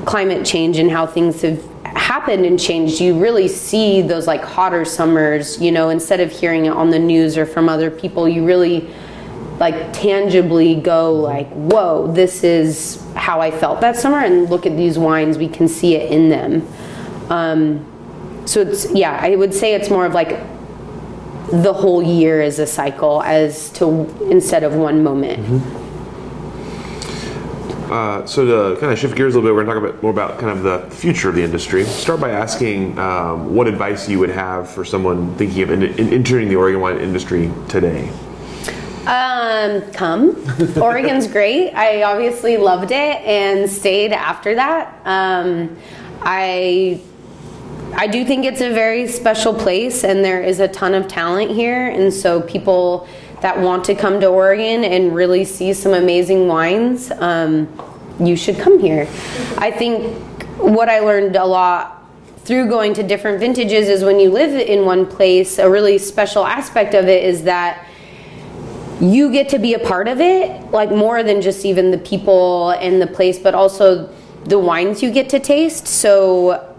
[0.04, 4.84] climate change and how things have happened and changed, you really see those like hotter
[4.84, 8.44] summers, you know, instead of hearing it on the news or from other people, you
[8.44, 8.88] really
[9.58, 14.76] like tangibly go like, whoa, this is how I felt that summer and look at
[14.76, 16.66] these wines, we can see it in them.
[17.28, 17.86] Um,
[18.46, 20.30] so it's yeah, I would say it's more of like
[21.52, 25.44] the whole year is a cycle as to instead of one moment.
[25.44, 25.79] Mm-hmm.
[27.90, 29.92] Uh, so to kind of shift gears a little bit, we're going to talk a
[29.94, 31.82] bit more about kind of the future of the industry.
[31.82, 36.12] Start by asking um, what advice you would have for someone thinking of in, in
[36.12, 38.08] entering the Oregon wine industry today.
[39.06, 40.36] Um, come.
[40.80, 41.72] Oregon's great.
[41.72, 45.00] I obviously loved it and stayed after that.
[45.04, 45.76] Um,
[46.22, 47.00] I
[47.96, 51.50] I do think it's a very special place, and there is a ton of talent
[51.50, 53.08] here, and so people
[53.42, 57.68] that want to come to Oregon and really see some amazing wines, um,
[58.18, 59.08] you should come here.
[59.58, 60.14] I think
[60.58, 62.04] what I learned a lot
[62.44, 66.44] through going to different vintages is when you live in one place, a really special
[66.44, 67.86] aspect of it is that
[69.00, 72.70] you get to be a part of it, like more than just even the people
[72.72, 74.12] and the place, but also
[74.44, 75.86] the wines you get to taste.
[75.86, 76.69] So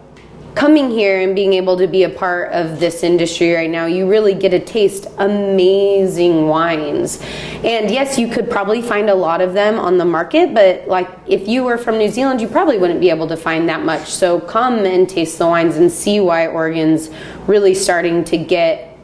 [0.55, 4.07] coming here and being able to be a part of this industry right now, you
[4.07, 7.21] really get to taste amazing wines.
[7.63, 11.09] And yes, you could probably find a lot of them on the market, but like
[11.27, 14.09] if you were from New Zealand, you probably wouldn't be able to find that much.
[14.09, 17.09] So come and taste the wines and see why Oregon's
[17.47, 18.97] really starting to get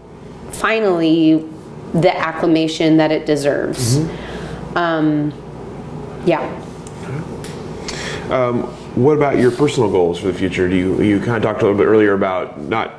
[0.51, 1.47] finally
[1.93, 3.97] the acclamation that it deserves.
[3.97, 4.77] Mm-hmm.
[4.77, 5.33] Um,
[6.25, 6.63] yeah.
[8.29, 10.67] Um, what about your personal goals for the future?
[10.67, 12.93] Do you you kind of talked a little bit earlier about not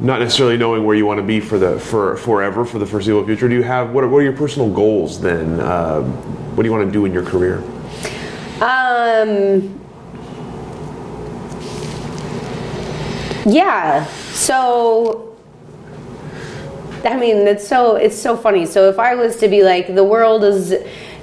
[0.00, 3.24] not necessarily knowing where you want to be for the for forever for the foreseeable
[3.26, 3.48] future.
[3.48, 5.60] Do you have what are, what are your personal goals then?
[5.60, 7.58] Uh, what do you want to do in your career?
[8.62, 9.78] Um.
[13.46, 14.06] Yeah.
[14.32, 15.36] So
[17.04, 18.66] I mean, it's so it's so funny.
[18.66, 20.74] So if I was to be like the world is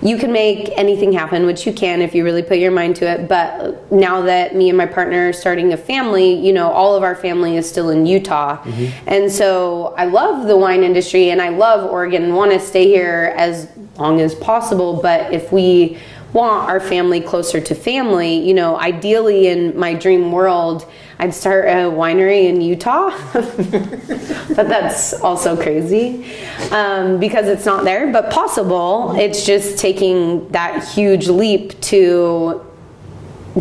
[0.02, 3.10] you can make anything happen, which you can if you really put your mind to
[3.10, 3.28] it.
[3.28, 7.04] But now that me and my partner are starting a family, you know, all of
[7.04, 8.58] our family is still in Utah.
[8.58, 9.10] Mm-hmm.
[9.10, 12.86] And so I love the wine industry and I love Oregon and want to stay
[12.86, 15.02] here as long as possible.
[15.02, 15.98] But if we
[16.38, 20.86] want our family closer to family, you know, ideally in my dream world,
[21.18, 26.32] I'd start a winery in Utah, but that's also crazy
[26.70, 29.16] um, because it's not there, but possible.
[29.18, 32.64] It's just taking that huge leap to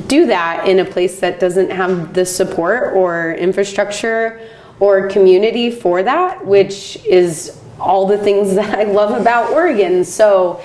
[0.07, 4.39] do that in a place that doesn't have the support or infrastructure
[4.81, 10.05] or community for that, which is all the things that I love about Oregon.
[10.05, 10.61] So,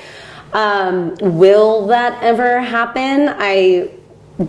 [0.53, 3.29] um, will that ever happen?
[3.29, 3.91] I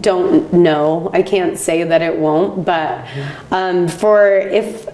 [0.00, 1.11] don't know.
[1.12, 3.07] I can't say that it won't, but
[3.50, 4.88] um, for if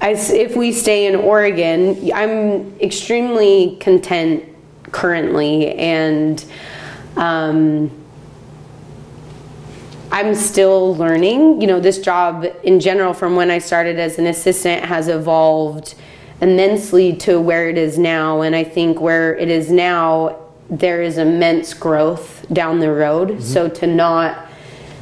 [0.00, 4.44] if we stay in Oregon, I'm extremely content
[4.92, 6.44] currently, and
[7.16, 7.90] um,
[10.12, 11.60] I'm still learning.
[11.60, 15.94] You know, this job in general, from when I started as an assistant, has evolved
[16.40, 18.42] immensely to where it is now.
[18.42, 20.43] And I think where it is now,
[20.78, 23.28] there is immense growth down the road.
[23.28, 23.40] Mm-hmm.
[23.40, 24.48] So to not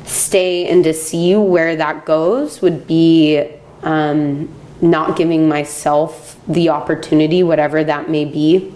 [0.05, 3.49] stay and to see where that goes would be
[3.83, 8.75] um, not giving myself the opportunity, whatever that may be.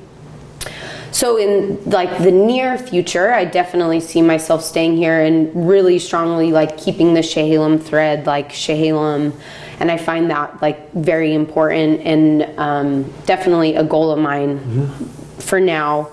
[1.11, 6.53] So in like the near future, I definitely see myself staying here and really strongly
[6.53, 9.33] like keeping the Chehalem thread, like Chehalem,
[9.81, 15.05] and I find that like very important and um, definitely a goal of mine mm-hmm.
[15.41, 16.13] for now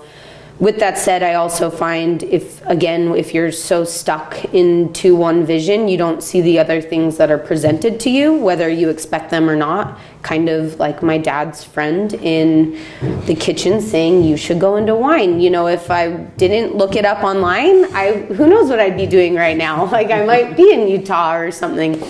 [0.60, 5.88] with that said, I also find if, again, if you're so stuck into one vision,
[5.88, 9.50] you don't see the other things that are presented to you, whether you expect them
[9.50, 9.98] or not.
[10.22, 12.80] Kind of like my dad's friend in
[13.26, 15.40] the kitchen saying, You should go into wine.
[15.40, 19.06] You know, if I didn't look it up online, I who knows what I'd be
[19.06, 19.84] doing right now?
[19.94, 22.02] Like I might be in Utah or something.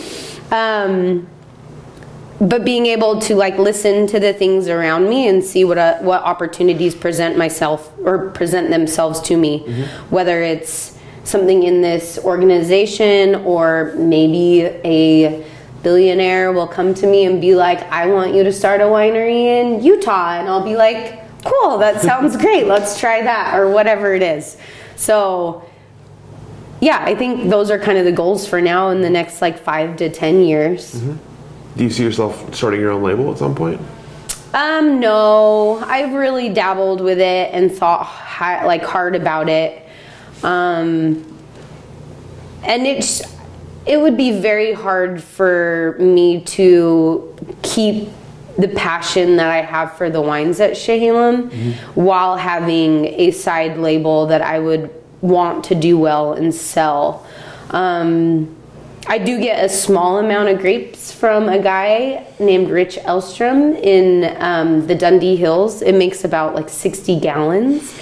[0.51, 1.29] Um,
[2.41, 5.99] but being able to like listen to the things around me and see what uh,
[5.99, 10.15] what opportunities present myself or present themselves to me mm-hmm.
[10.15, 15.45] whether it's something in this organization or maybe a
[15.83, 19.45] billionaire will come to me and be like I want you to start a winery
[19.45, 24.15] in Utah and I'll be like cool that sounds great let's try that or whatever
[24.15, 24.57] it is
[24.97, 25.69] so
[26.81, 29.59] yeah I think those are kind of the goals for now in the next like
[29.59, 31.34] 5 to 10 years mm-hmm.
[31.77, 33.81] Do you see yourself starting your own label at some point?
[34.53, 39.83] Um, no, I've really dabbled with it and thought hi- like hard about it.
[40.45, 41.39] Um,
[42.63, 43.23] and it's
[43.87, 48.09] it would be very hard for me to keep
[48.57, 52.01] the passion that I have for the wines at Chehalem mm-hmm.
[52.01, 57.27] while having a side label that I would want to do well and sell.
[57.71, 58.57] Um,
[59.07, 64.35] I do get a small amount of grapes from a guy named Rich Elstrom in
[64.41, 65.83] um, the Dundee Hills.
[65.83, 67.95] It makes about like 60 gallons.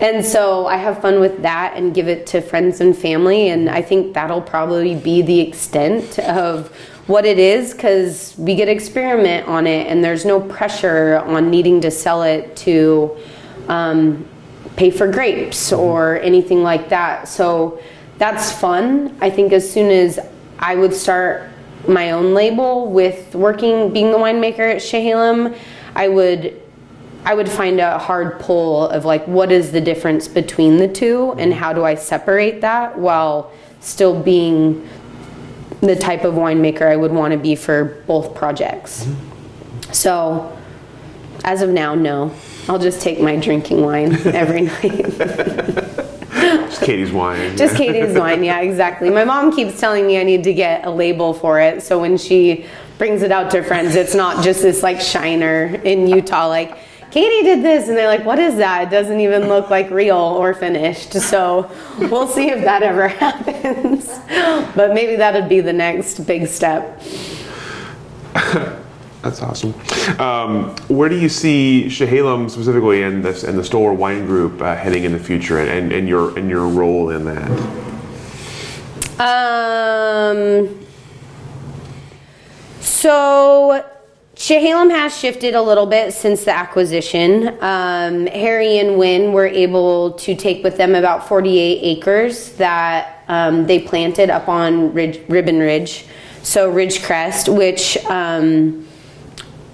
[0.00, 3.50] And so I have fun with that and give it to friends and family.
[3.50, 6.68] And I think that'll probably be the extent of
[7.06, 11.80] what it is because we get experiment on it and there's no pressure on needing
[11.82, 13.16] to sell it to
[13.68, 14.26] um,
[14.76, 17.28] pay for grapes or anything like that.
[17.28, 17.80] So
[18.18, 19.16] that's fun.
[19.20, 20.18] I think as soon as
[20.58, 21.48] I would start
[21.86, 25.56] my own label with working being the winemaker at Chehalem.
[25.94, 26.60] I would
[27.24, 31.34] I would find a hard pull of like what is the difference between the two
[31.38, 34.88] and how do I separate that while still being
[35.80, 39.06] the type of winemaker I would want to be for both projects.
[39.92, 40.56] So
[41.44, 42.34] as of now, no.
[42.68, 46.08] I'll just take my drinking wine every night.
[46.68, 47.56] Just Katie's wine.
[47.56, 49.10] Just Katie's wine, yeah, exactly.
[49.10, 52.16] My mom keeps telling me I need to get a label for it, so when
[52.18, 52.66] she
[52.98, 56.76] brings it out to friends, it's not just this like shiner in Utah, like
[57.10, 58.82] Katie did this, and they're like, "What is that?
[58.82, 64.06] It doesn't even look like real or finished." So we'll see if that ever happens.
[64.76, 67.02] but maybe that'd be the next big step.
[69.22, 69.74] That's awesome.
[70.20, 74.76] Um, where do you see Chehalem specifically and this and the Stoller Wine Group uh,
[74.76, 77.50] heading in the future, and, and, and, your and your role in that?
[79.20, 80.84] Um.
[82.80, 83.84] So
[84.36, 87.48] Chehalem has shifted a little bit since the acquisition.
[87.60, 93.66] Um, Harry and Wynne were able to take with them about 48 acres that um,
[93.66, 96.06] they planted up on Ridge, Ribbon Ridge,
[96.42, 98.87] so Ridgecrest, which um,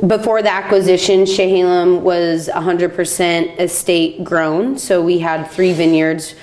[0.07, 4.77] before the acquisition, Chehalem was 100% estate grown.
[4.79, 6.35] So we had three vineyards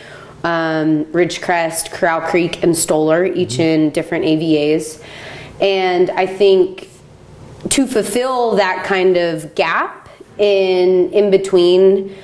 [0.44, 5.04] um, Ridgecrest, Corral Creek, and Stoller, each in different AVAs.
[5.60, 6.90] And I think
[7.70, 12.16] to fulfill that kind of gap in, in between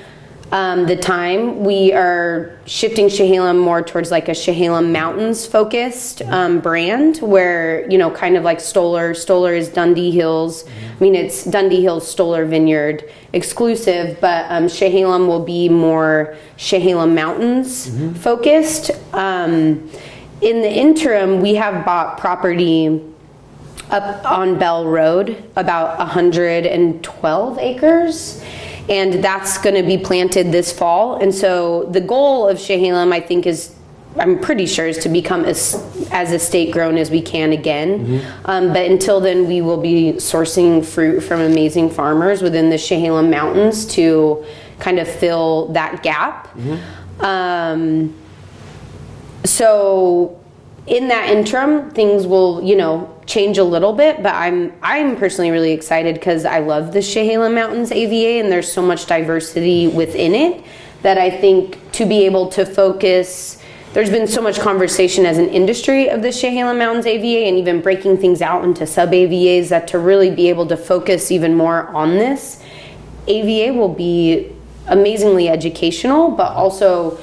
[0.52, 1.64] um, the time.
[1.64, 7.98] We are shifting Chehalem more towards like a Chehalem Mountains focused um, brand where, you
[7.98, 9.14] know, kind of like Stoller.
[9.14, 10.64] Stoller is Dundee Hills.
[10.66, 17.14] I mean, it's Dundee Hills Stoller Vineyard exclusive, but um, Chehalem will be more Chehalem
[17.14, 18.14] Mountains mm-hmm.
[18.14, 18.90] focused.
[19.12, 19.90] Um,
[20.40, 23.04] in the interim, we have bought property
[23.90, 28.44] up on Bell Road, about 112 acres
[28.88, 31.16] and that's going to be planted this fall.
[31.16, 33.74] And so the goal of Chehalem, I think, is
[34.16, 35.74] I'm pretty sure is to become as
[36.10, 38.06] as estate grown as we can again.
[38.06, 38.46] Mm-hmm.
[38.46, 43.30] Um, but until then, we will be sourcing fruit from amazing farmers within the Chehalem
[43.30, 44.44] Mountains to
[44.78, 46.48] kind of fill that gap.
[46.54, 47.24] Mm-hmm.
[47.24, 48.14] Um,
[49.44, 50.40] so
[50.86, 55.50] in that interim, things will, you know, change a little bit, but I'm I'm personally
[55.50, 60.34] really excited because I love the Chehalem Mountains AVA and there's so much diversity within
[60.34, 60.64] it
[61.02, 63.62] that I think to be able to focus
[63.92, 67.80] there's been so much conversation as an industry of the Chehalem Mountains AVA and even
[67.80, 71.88] breaking things out into sub AVAs that to really be able to focus even more
[71.88, 72.62] on this.
[73.26, 74.52] AVA will be
[74.86, 77.18] amazingly educational, but also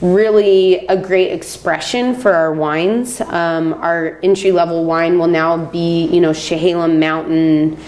[0.00, 3.20] really a great expression for our wines.
[3.20, 7.78] Um, our entry level wine will now be, you know, Chehalem Mountain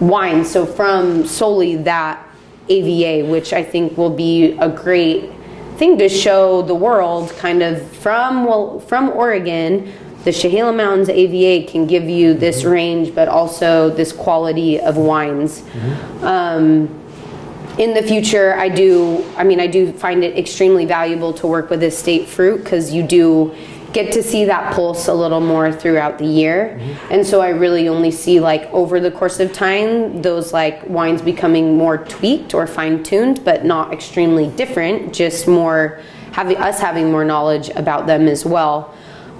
[0.00, 0.44] wine.
[0.44, 2.24] So from solely that
[2.68, 5.30] AVA, which I think will be a great
[5.76, 9.92] thing to show the world, kind of from well from Oregon.
[10.24, 15.60] The Chehalem Mountains AVA can give you this range, but also this quality of wines.
[15.60, 16.24] Mm-hmm.
[16.24, 17.03] Um,
[17.78, 21.70] in the future, I do, I mean, I do find it extremely valuable to work
[21.70, 23.54] with estate fruit because you do
[23.92, 26.76] get to see that pulse a little more throughout the year.
[26.78, 27.12] Mm-hmm.
[27.12, 31.22] And so I really only see like over the course of time those like wines
[31.22, 36.00] becoming more tweaked or fine tuned, but not extremely different, just more
[36.32, 38.94] having us having more knowledge about them as well.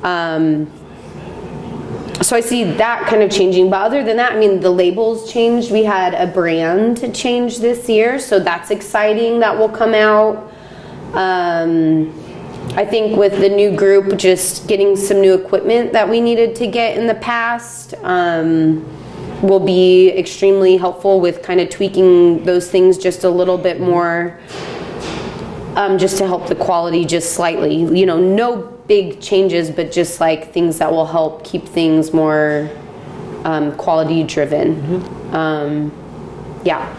[0.05, 0.71] Um,
[2.25, 3.69] so I see that kind of changing.
[3.69, 5.71] But other than that, I mean, the labels changed.
[5.71, 9.41] We had a brand change this year, so that's exciting.
[9.41, 10.51] That will come out.
[11.13, 12.09] Um,
[12.77, 16.67] I think with the new group, just getting some new equipment that we needed to
[16.67, 18.83] get in the past um,
[19.43, 24.41] will be extremely helpful with kind of tweaking those things just a little bit more.
[25.77, 27.75] Um, just to help the quality just slightly.
[27.75, 32.71] You know, no big changes, but just like things that will help keep things more
[33.45, 34.77] um, quality driven.
[34.77, 35.35] Mm-hmm.
[35.35, 35.93] Um,
[36.65, 36.95] yeah.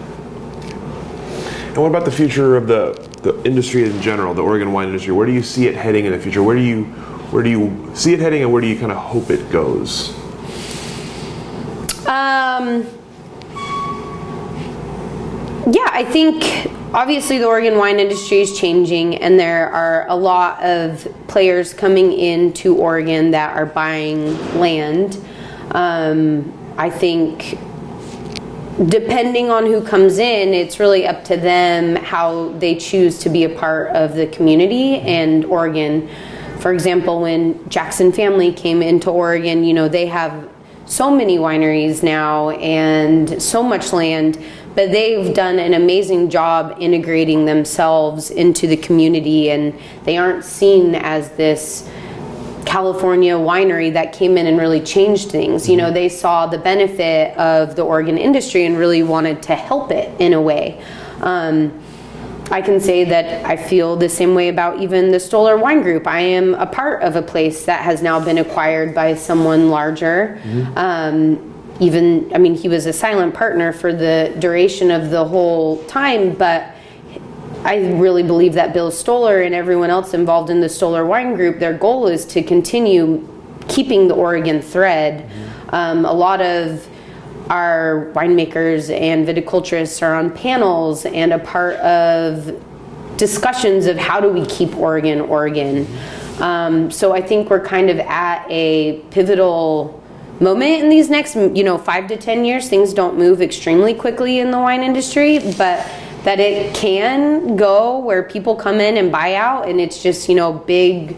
[1.68, 5.14] And what about the future of the, the industry in general, the Oregon wine industry?
[5.14, 6.42] Where do you see it heading in the future?
[6.42, 6.86] Where do you
[7.32, 10.16] where do you see it heading, and where do you kind of hope it goes?
[12.08, 12.86] Um,
[15.74, 16.44] yeah, I think
[16.96, 22.14] obviously the Oregon wine industry is changing, and there are a lot of players coming
[22.14, 25.18] into Oregon that are buying land.
[25.72, 27.60] Um, I think
[28.88, 33.43] depending on who comes in, it's really up to them how they choose to be
[33.43, 36.10] a part of the community and Oregon.
[36.60, 40.50] For example, when Jackson family came into Oregon, you know, they have
[40.86, 44.41] so many wineries now and so much land
[44.76, 50.95] but they've done an amazing job integrating themselves into the community and they aren't seen
[50.95, 51.89] as this
[52.65, 55.69] California winery that came in and really changed things.
[55.69, 59.91] You know, they saw the benefit of the Oregon industry and really wanted to help
[59.91, 60.84] it in a way.
[61.21, 61.82] Um,
[62.51, 66.05] I can say that I feel the same way about even the Stoller Wine Group.
[66.05, 70.39] I am a part of a place that has now been acquired by someone larger.
[70.43, 70.78] Mm-hmm.
[70.78, 75.84] Um, even i mean he was a silent partner for the duration of the whole
[75.86, 76.73] time but
[77.63, 81.59] i really believe that bill stoller and everyone else involved in the stoller wine group
[81.59, 83.28] their goal is to continue
[83.67, 85.30] keeping the oregon thread.
[85.69, 86.88] Um, a lot of
[87.49, 92.61] our winemakers and viticulturists are on panels and a part of
[93.17, 95.88] discussions of how do we keep oregon oregon.
[96.39, 100.03] Um, so i think we're kind of at a pivotal
[100.40, 104.40] moment in these next you know five to ten years things don't move extremely quickly
[104.40, 105.86] in the wine industry but
[106.24, 110.36] that it can go where people come in and buy out and it's just you
[110.36, 111.16] know big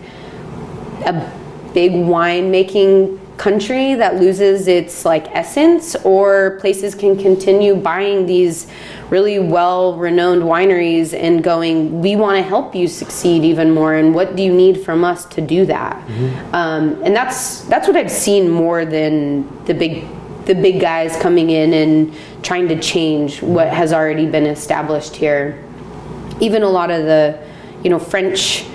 [1.06, 1.32] a
[1.74, 8.68] big wine making country that loses its like essence or places can continue buying these
[9.10, 14.14] really well renowned wineries and going we want to help you succeed even more and
[14.14, 16.56] what do you need from us to do that mm-hmm.
[16.56, 20.06] um, and that's that's what i've seen more than the big
[20.46, 25.64] the big guys coming in and trying to change what has already been established here
[26.40, 27.40] even a lot of the
[27.84, 28.66] you know french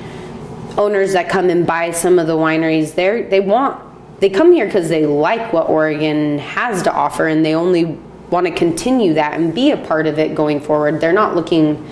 [0.78, 3.91] owners that come and buy some of the wineries they they want
[4.22, 7.86] they come here because they like what Oregon has to offer and they only
[8.30, 11.00] want to continue that and be a part of it going forward.
[11.00, 11.84] They're not looking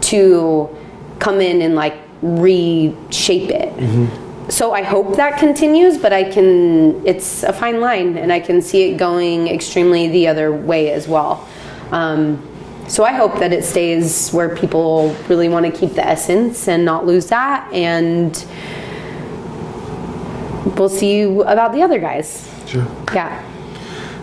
[0.00, 0.76] to
[1.20, 3.72] come in and like reshape it.
[3.76, 4.50] Mm-hmm.
[4.50, 8.60] So I hope that continues, but I can, it's a fine line and I can
[8.60, 11.48] see it going extremely the other way as well.
[11.92, 12.44] Um,
[12.88, 16.84] so I hope that it stays where people really want to keep the essence and
[16.84, 17.72] not lose that.
[17.72, 18.34] And
[20.78, 22.48] we'll see you about the other guys.
[22.66, 22.86] Sure.
[23.14, 23.42] Yeah.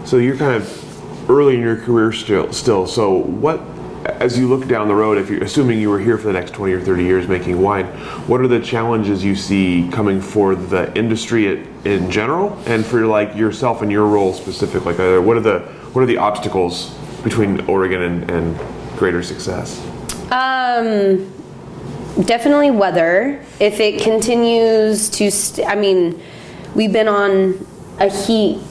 [0.06, 2.52] So you're kind of early in your career still.
[2.54, 2.88] Still.
[2.88, 3.62] So what?
[4.06, 6.52] as you look down the road, if you're assuming you were here for the next
[6.54, 7.86] 20 or 30 years making wine,
[8.28, 13.36] what are the challenges you see coming for the industry in general, and for like
[13.36, 14.86] yourself and your role specific?
[14.86, 15.60] Like, uh, what are the
[15.94, 16.94] what are the obstacles
[17.24, 18.60] between Oregon and, and
[18.98, 19.82] greater success?
[20.32, 21.32] Um,
[22.24, 23.44] definitely weather.
[23.60, 26.22] If it continues to, st- I mean,
[26.76, 27.66] we've been on
[28.00, 28.62] a heat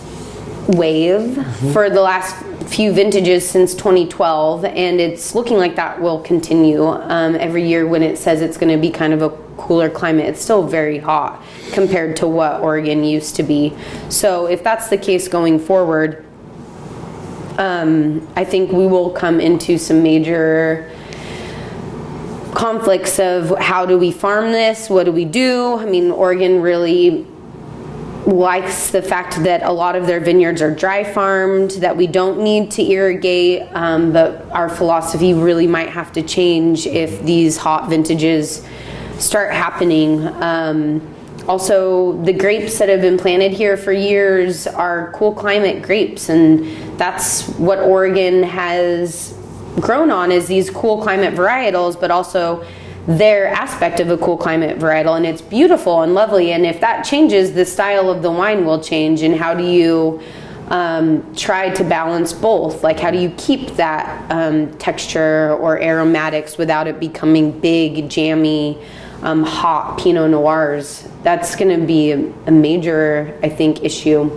[0.68, 1.72] wave mm-hmm.
[1.72, 7.34] for the last few vintages since 2012, and it's looking like that will continue um,
[7.36, 10.26] every year when it says it's going to be kind of a cooler climate.
[10.26, 11.42] It's still very hot
[11.72, 13.74] compared to what Oregon used to be.
[14.08, 16.24] So, if that's the case going forward,
[17.58, 20.90] um, I think we will come into some major
[22.54, 24.88] conflicts of how do we farm this?
[24.88, 25.76] What do we do?
[25.78, 27.26] I mean, Oregon really
[28.26, 32.40] likes the fact that a lot of their vineyards are dry farmed, that we don't
[32.40, 37.88] need to irrigate, um, but our philosophy really might have to change if these hot
[37.88, 38.66] vintages
[39.18, 40.26] start happening.
[40.42, 41.14] Um,
[41.46, 46.64] also, the grapes that have been planted here for years are cool climate grapes, and
[46.98, 49.34] that's what Oregon has
[49.80, 52.64] grown on is these cool climate varietals, but also
[53.06, 57.04] their aspect of a cool climate varietal and it's beautiful and lovely and if that
[57.04, 60.22] changes the style of the wine will change and how do you
[60.68, 62.82] um, try to balance both?
[62.82, 68.78] Like how do you keep that um, texture or aromatics without it becoming big jammy
[69.22, 71.06] um, hot pinot noirs?
[71.22, 74.30] That's going to be a, a, major i think issue.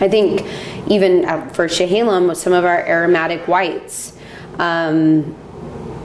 [0.00, 0.46] I think
[0.90, 4.16] even for Chehalem with some of our aromatic whites
[4.58, 5.36] um,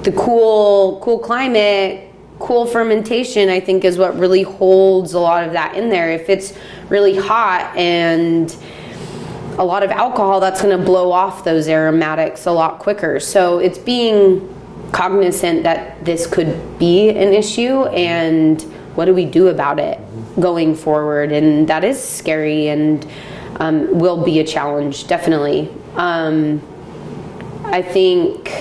[0.06, 5.54] the cool cool climate cool fermentation i think is what really holds a lot of
[5.54, 6.12] that in there.
[6.12, 6.54] If it's
[6.90, 8.56] really hot and
[9.58, 13.20] a lot of alcohol that's going to blow off those aromatics a lot quicker.
[13.20, 14.52] So it's being
[14.92, 18.62] cognizant that this could be an issue and
[18.96, 20.00] what do we do about it
[20.40, 21.32] going forward?
[21.32, 23.08] And that is scary and
[23.58, 25.70] um, will be a challenge definitely.
[25.96, 26.62] Um,
[27.68, 28.52] i think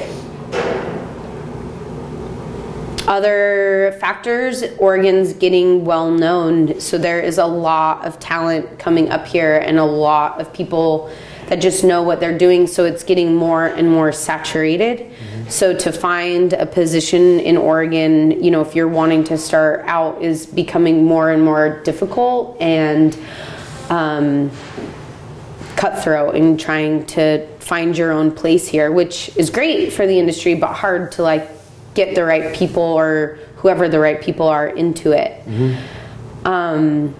[3.06, 6.80] other factors, Oregon's getting well known.
[6.80, 11.10] So there is a lot of talent coming up here and a lot of people
[11.46, 12.66] that just know what they're doing.
[12.66, 14.98] So it's getting more and more saturated.
[15.00, 15.48] Mm-hmm.
[15.50, 20.22] So to find a position in Oregon, you know, if you're wanting to start out,
[20.22, 23.18] is becoming more and more difficult and
[23.90, 24.50] um,
[25.76, 30.54] cutthroat in trying to find your own place here, which is great for the industry,
[30.54, 31.53] but hard to like
[31.94, 35.44] get the right people or whoever the right people are into it.
[35.46, 36.46] Mm-hmm.
[36.46, 37.14] Um,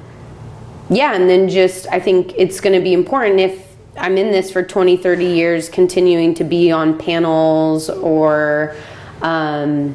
[0.90, 4.50] yeah, and then just I think it's going to be important if I'm in this
[4.50, 8.76] for 20, 30 years, continuing to be on panels or
[9.22, 9.94] um,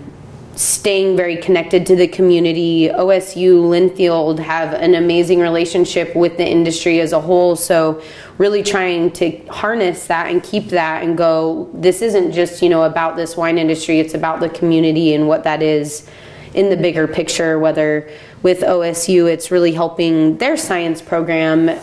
[0.60, 2.90] staying very connected to the community.
[2.90, 7.56] OSU, Linfield have an amazing relationship with the industry as a whole.
[7.56, 8.04] So,
[8.38, 12.84] really trying to harness that and keep that and go, this isn't just, you know,
[12.84, 16.10] about this wine industry, it's about the community and what that is
[16.54, 17.58] in the bigger picture.
[17.58, 18.12] Whether
[18.44, 21.80] with OSU, it's really helping their science program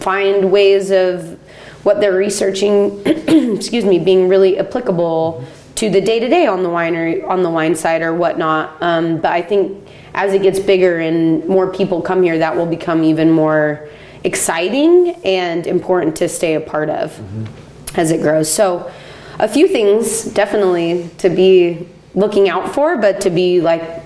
[0.00, 1.38] find ways of
[1.84, 5.44] what they're researching, excuse me, being really applicable
[5.76, 8.82] to the day to day on the winery on the wine side or whatnot.
[8.82, 12.66] Um, but I think as it gets bigger and more people come here, that will
[12.66, 13.88] become even more
[14.24, 17.98] exciting and important to stay a part of mm-hmm.
[17.98, 18.52] as it grows.
[18.52, 18.90] So,
[19.38, 24.02] a few things definitely to be looking out for, but to be like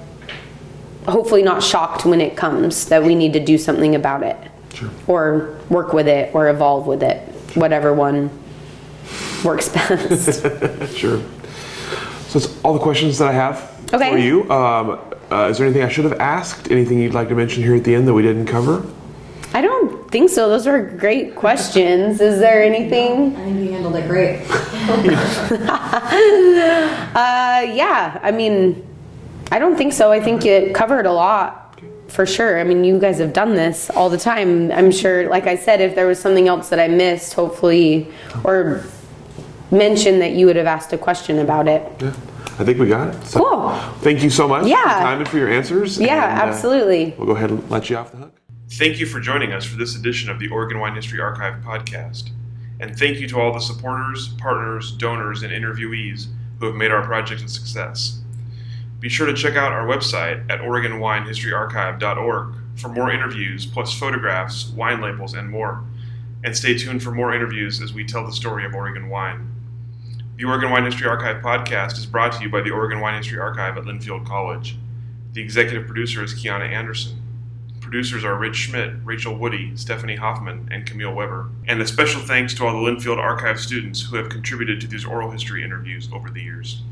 [1.07, 4.37] hopefully not shocked when it comes that we need to do something about it
[4.75, 4.91] sure.
[5.07, 7.21] or work with it or evolve with it,
[7.55, 8.29] whatever one
[9.45, 10.43] works best.
[10.97, 11.23] sure.
[12.31, 14.13] So that's all the questions that I have okay.
[14.13, 14.49] for you.
[14.53, 15.01] Um,
[15.33, 16.71] uh, is there anything I should have asked?
[16.71, 18.87] Anything you'd like to mention here at the end that we didn't cover?
[19.53, 20.49] I don't think so.
[20.49, 22.21] Those are great questions.
[22.21, 23.35] Is there anything?
[23.35, 24.43] I think you handled it great.
[27.17, 28.87] uh, yeah, I mean,
[29.51, 30.13] I don't think so.
[30.13, 32.61] I think it covered a lot for sure.
[32.61, 34.71] I mean, you guys have done this all the time.
[34.71, 38.07] I'm sure, like I said, if there was something else that I missed, hopefully,
[38.45, 38.85] or
[39.71, 41.83] mentioned that you would have asked a question about it.
[42.01, 42.15] Yeah.
[42.59, 43.25] I think we got it.
[43.25, 43.71] So cool.
[44.01, 44.83] Thank you so much yeah.
[44.83, 45.99] for your time and for your answers.
[45.99, 47.15] Yeah, and, uh, absolutely.
[47.17, 48.41] we'll go ahead and let you off the hook.
[48.73, 52.31] Thank you for joining us for this edition of the Oregon Wine History Archive podcast.
[52.79, 56.27] And thank you to all the supporters, partners, donors, and interviewees
[56.59, 58.21] who have made our project a success.
[59.01, 65.01] Be sure to check out our website at OregonWineHistoryArchive.org for more interviews, plus photographs, wine
[65.01, 65.83] labels, and more.
[66.45, 69.49] And stay tuned for more interviews as we tell the story of Oregon wine.
[70.41, 73.39] The Oregon Wine History Archive podcast is brought to you by the Oregon Wine History
[73.39, 74.79] Archive at Linfield College.
[75.35, 77.21] The executive producer is Kiana Anderson.
[77.83, 81.51] Producers are Rich Schmidt, Rachel Woody, Stephanie Hoffman, and Camille Weber.
[81.69, 85.05] And a special thanks to all the Linfield Archive students who have contributed to these
[85.05, 86.85] oral history interviews over the years.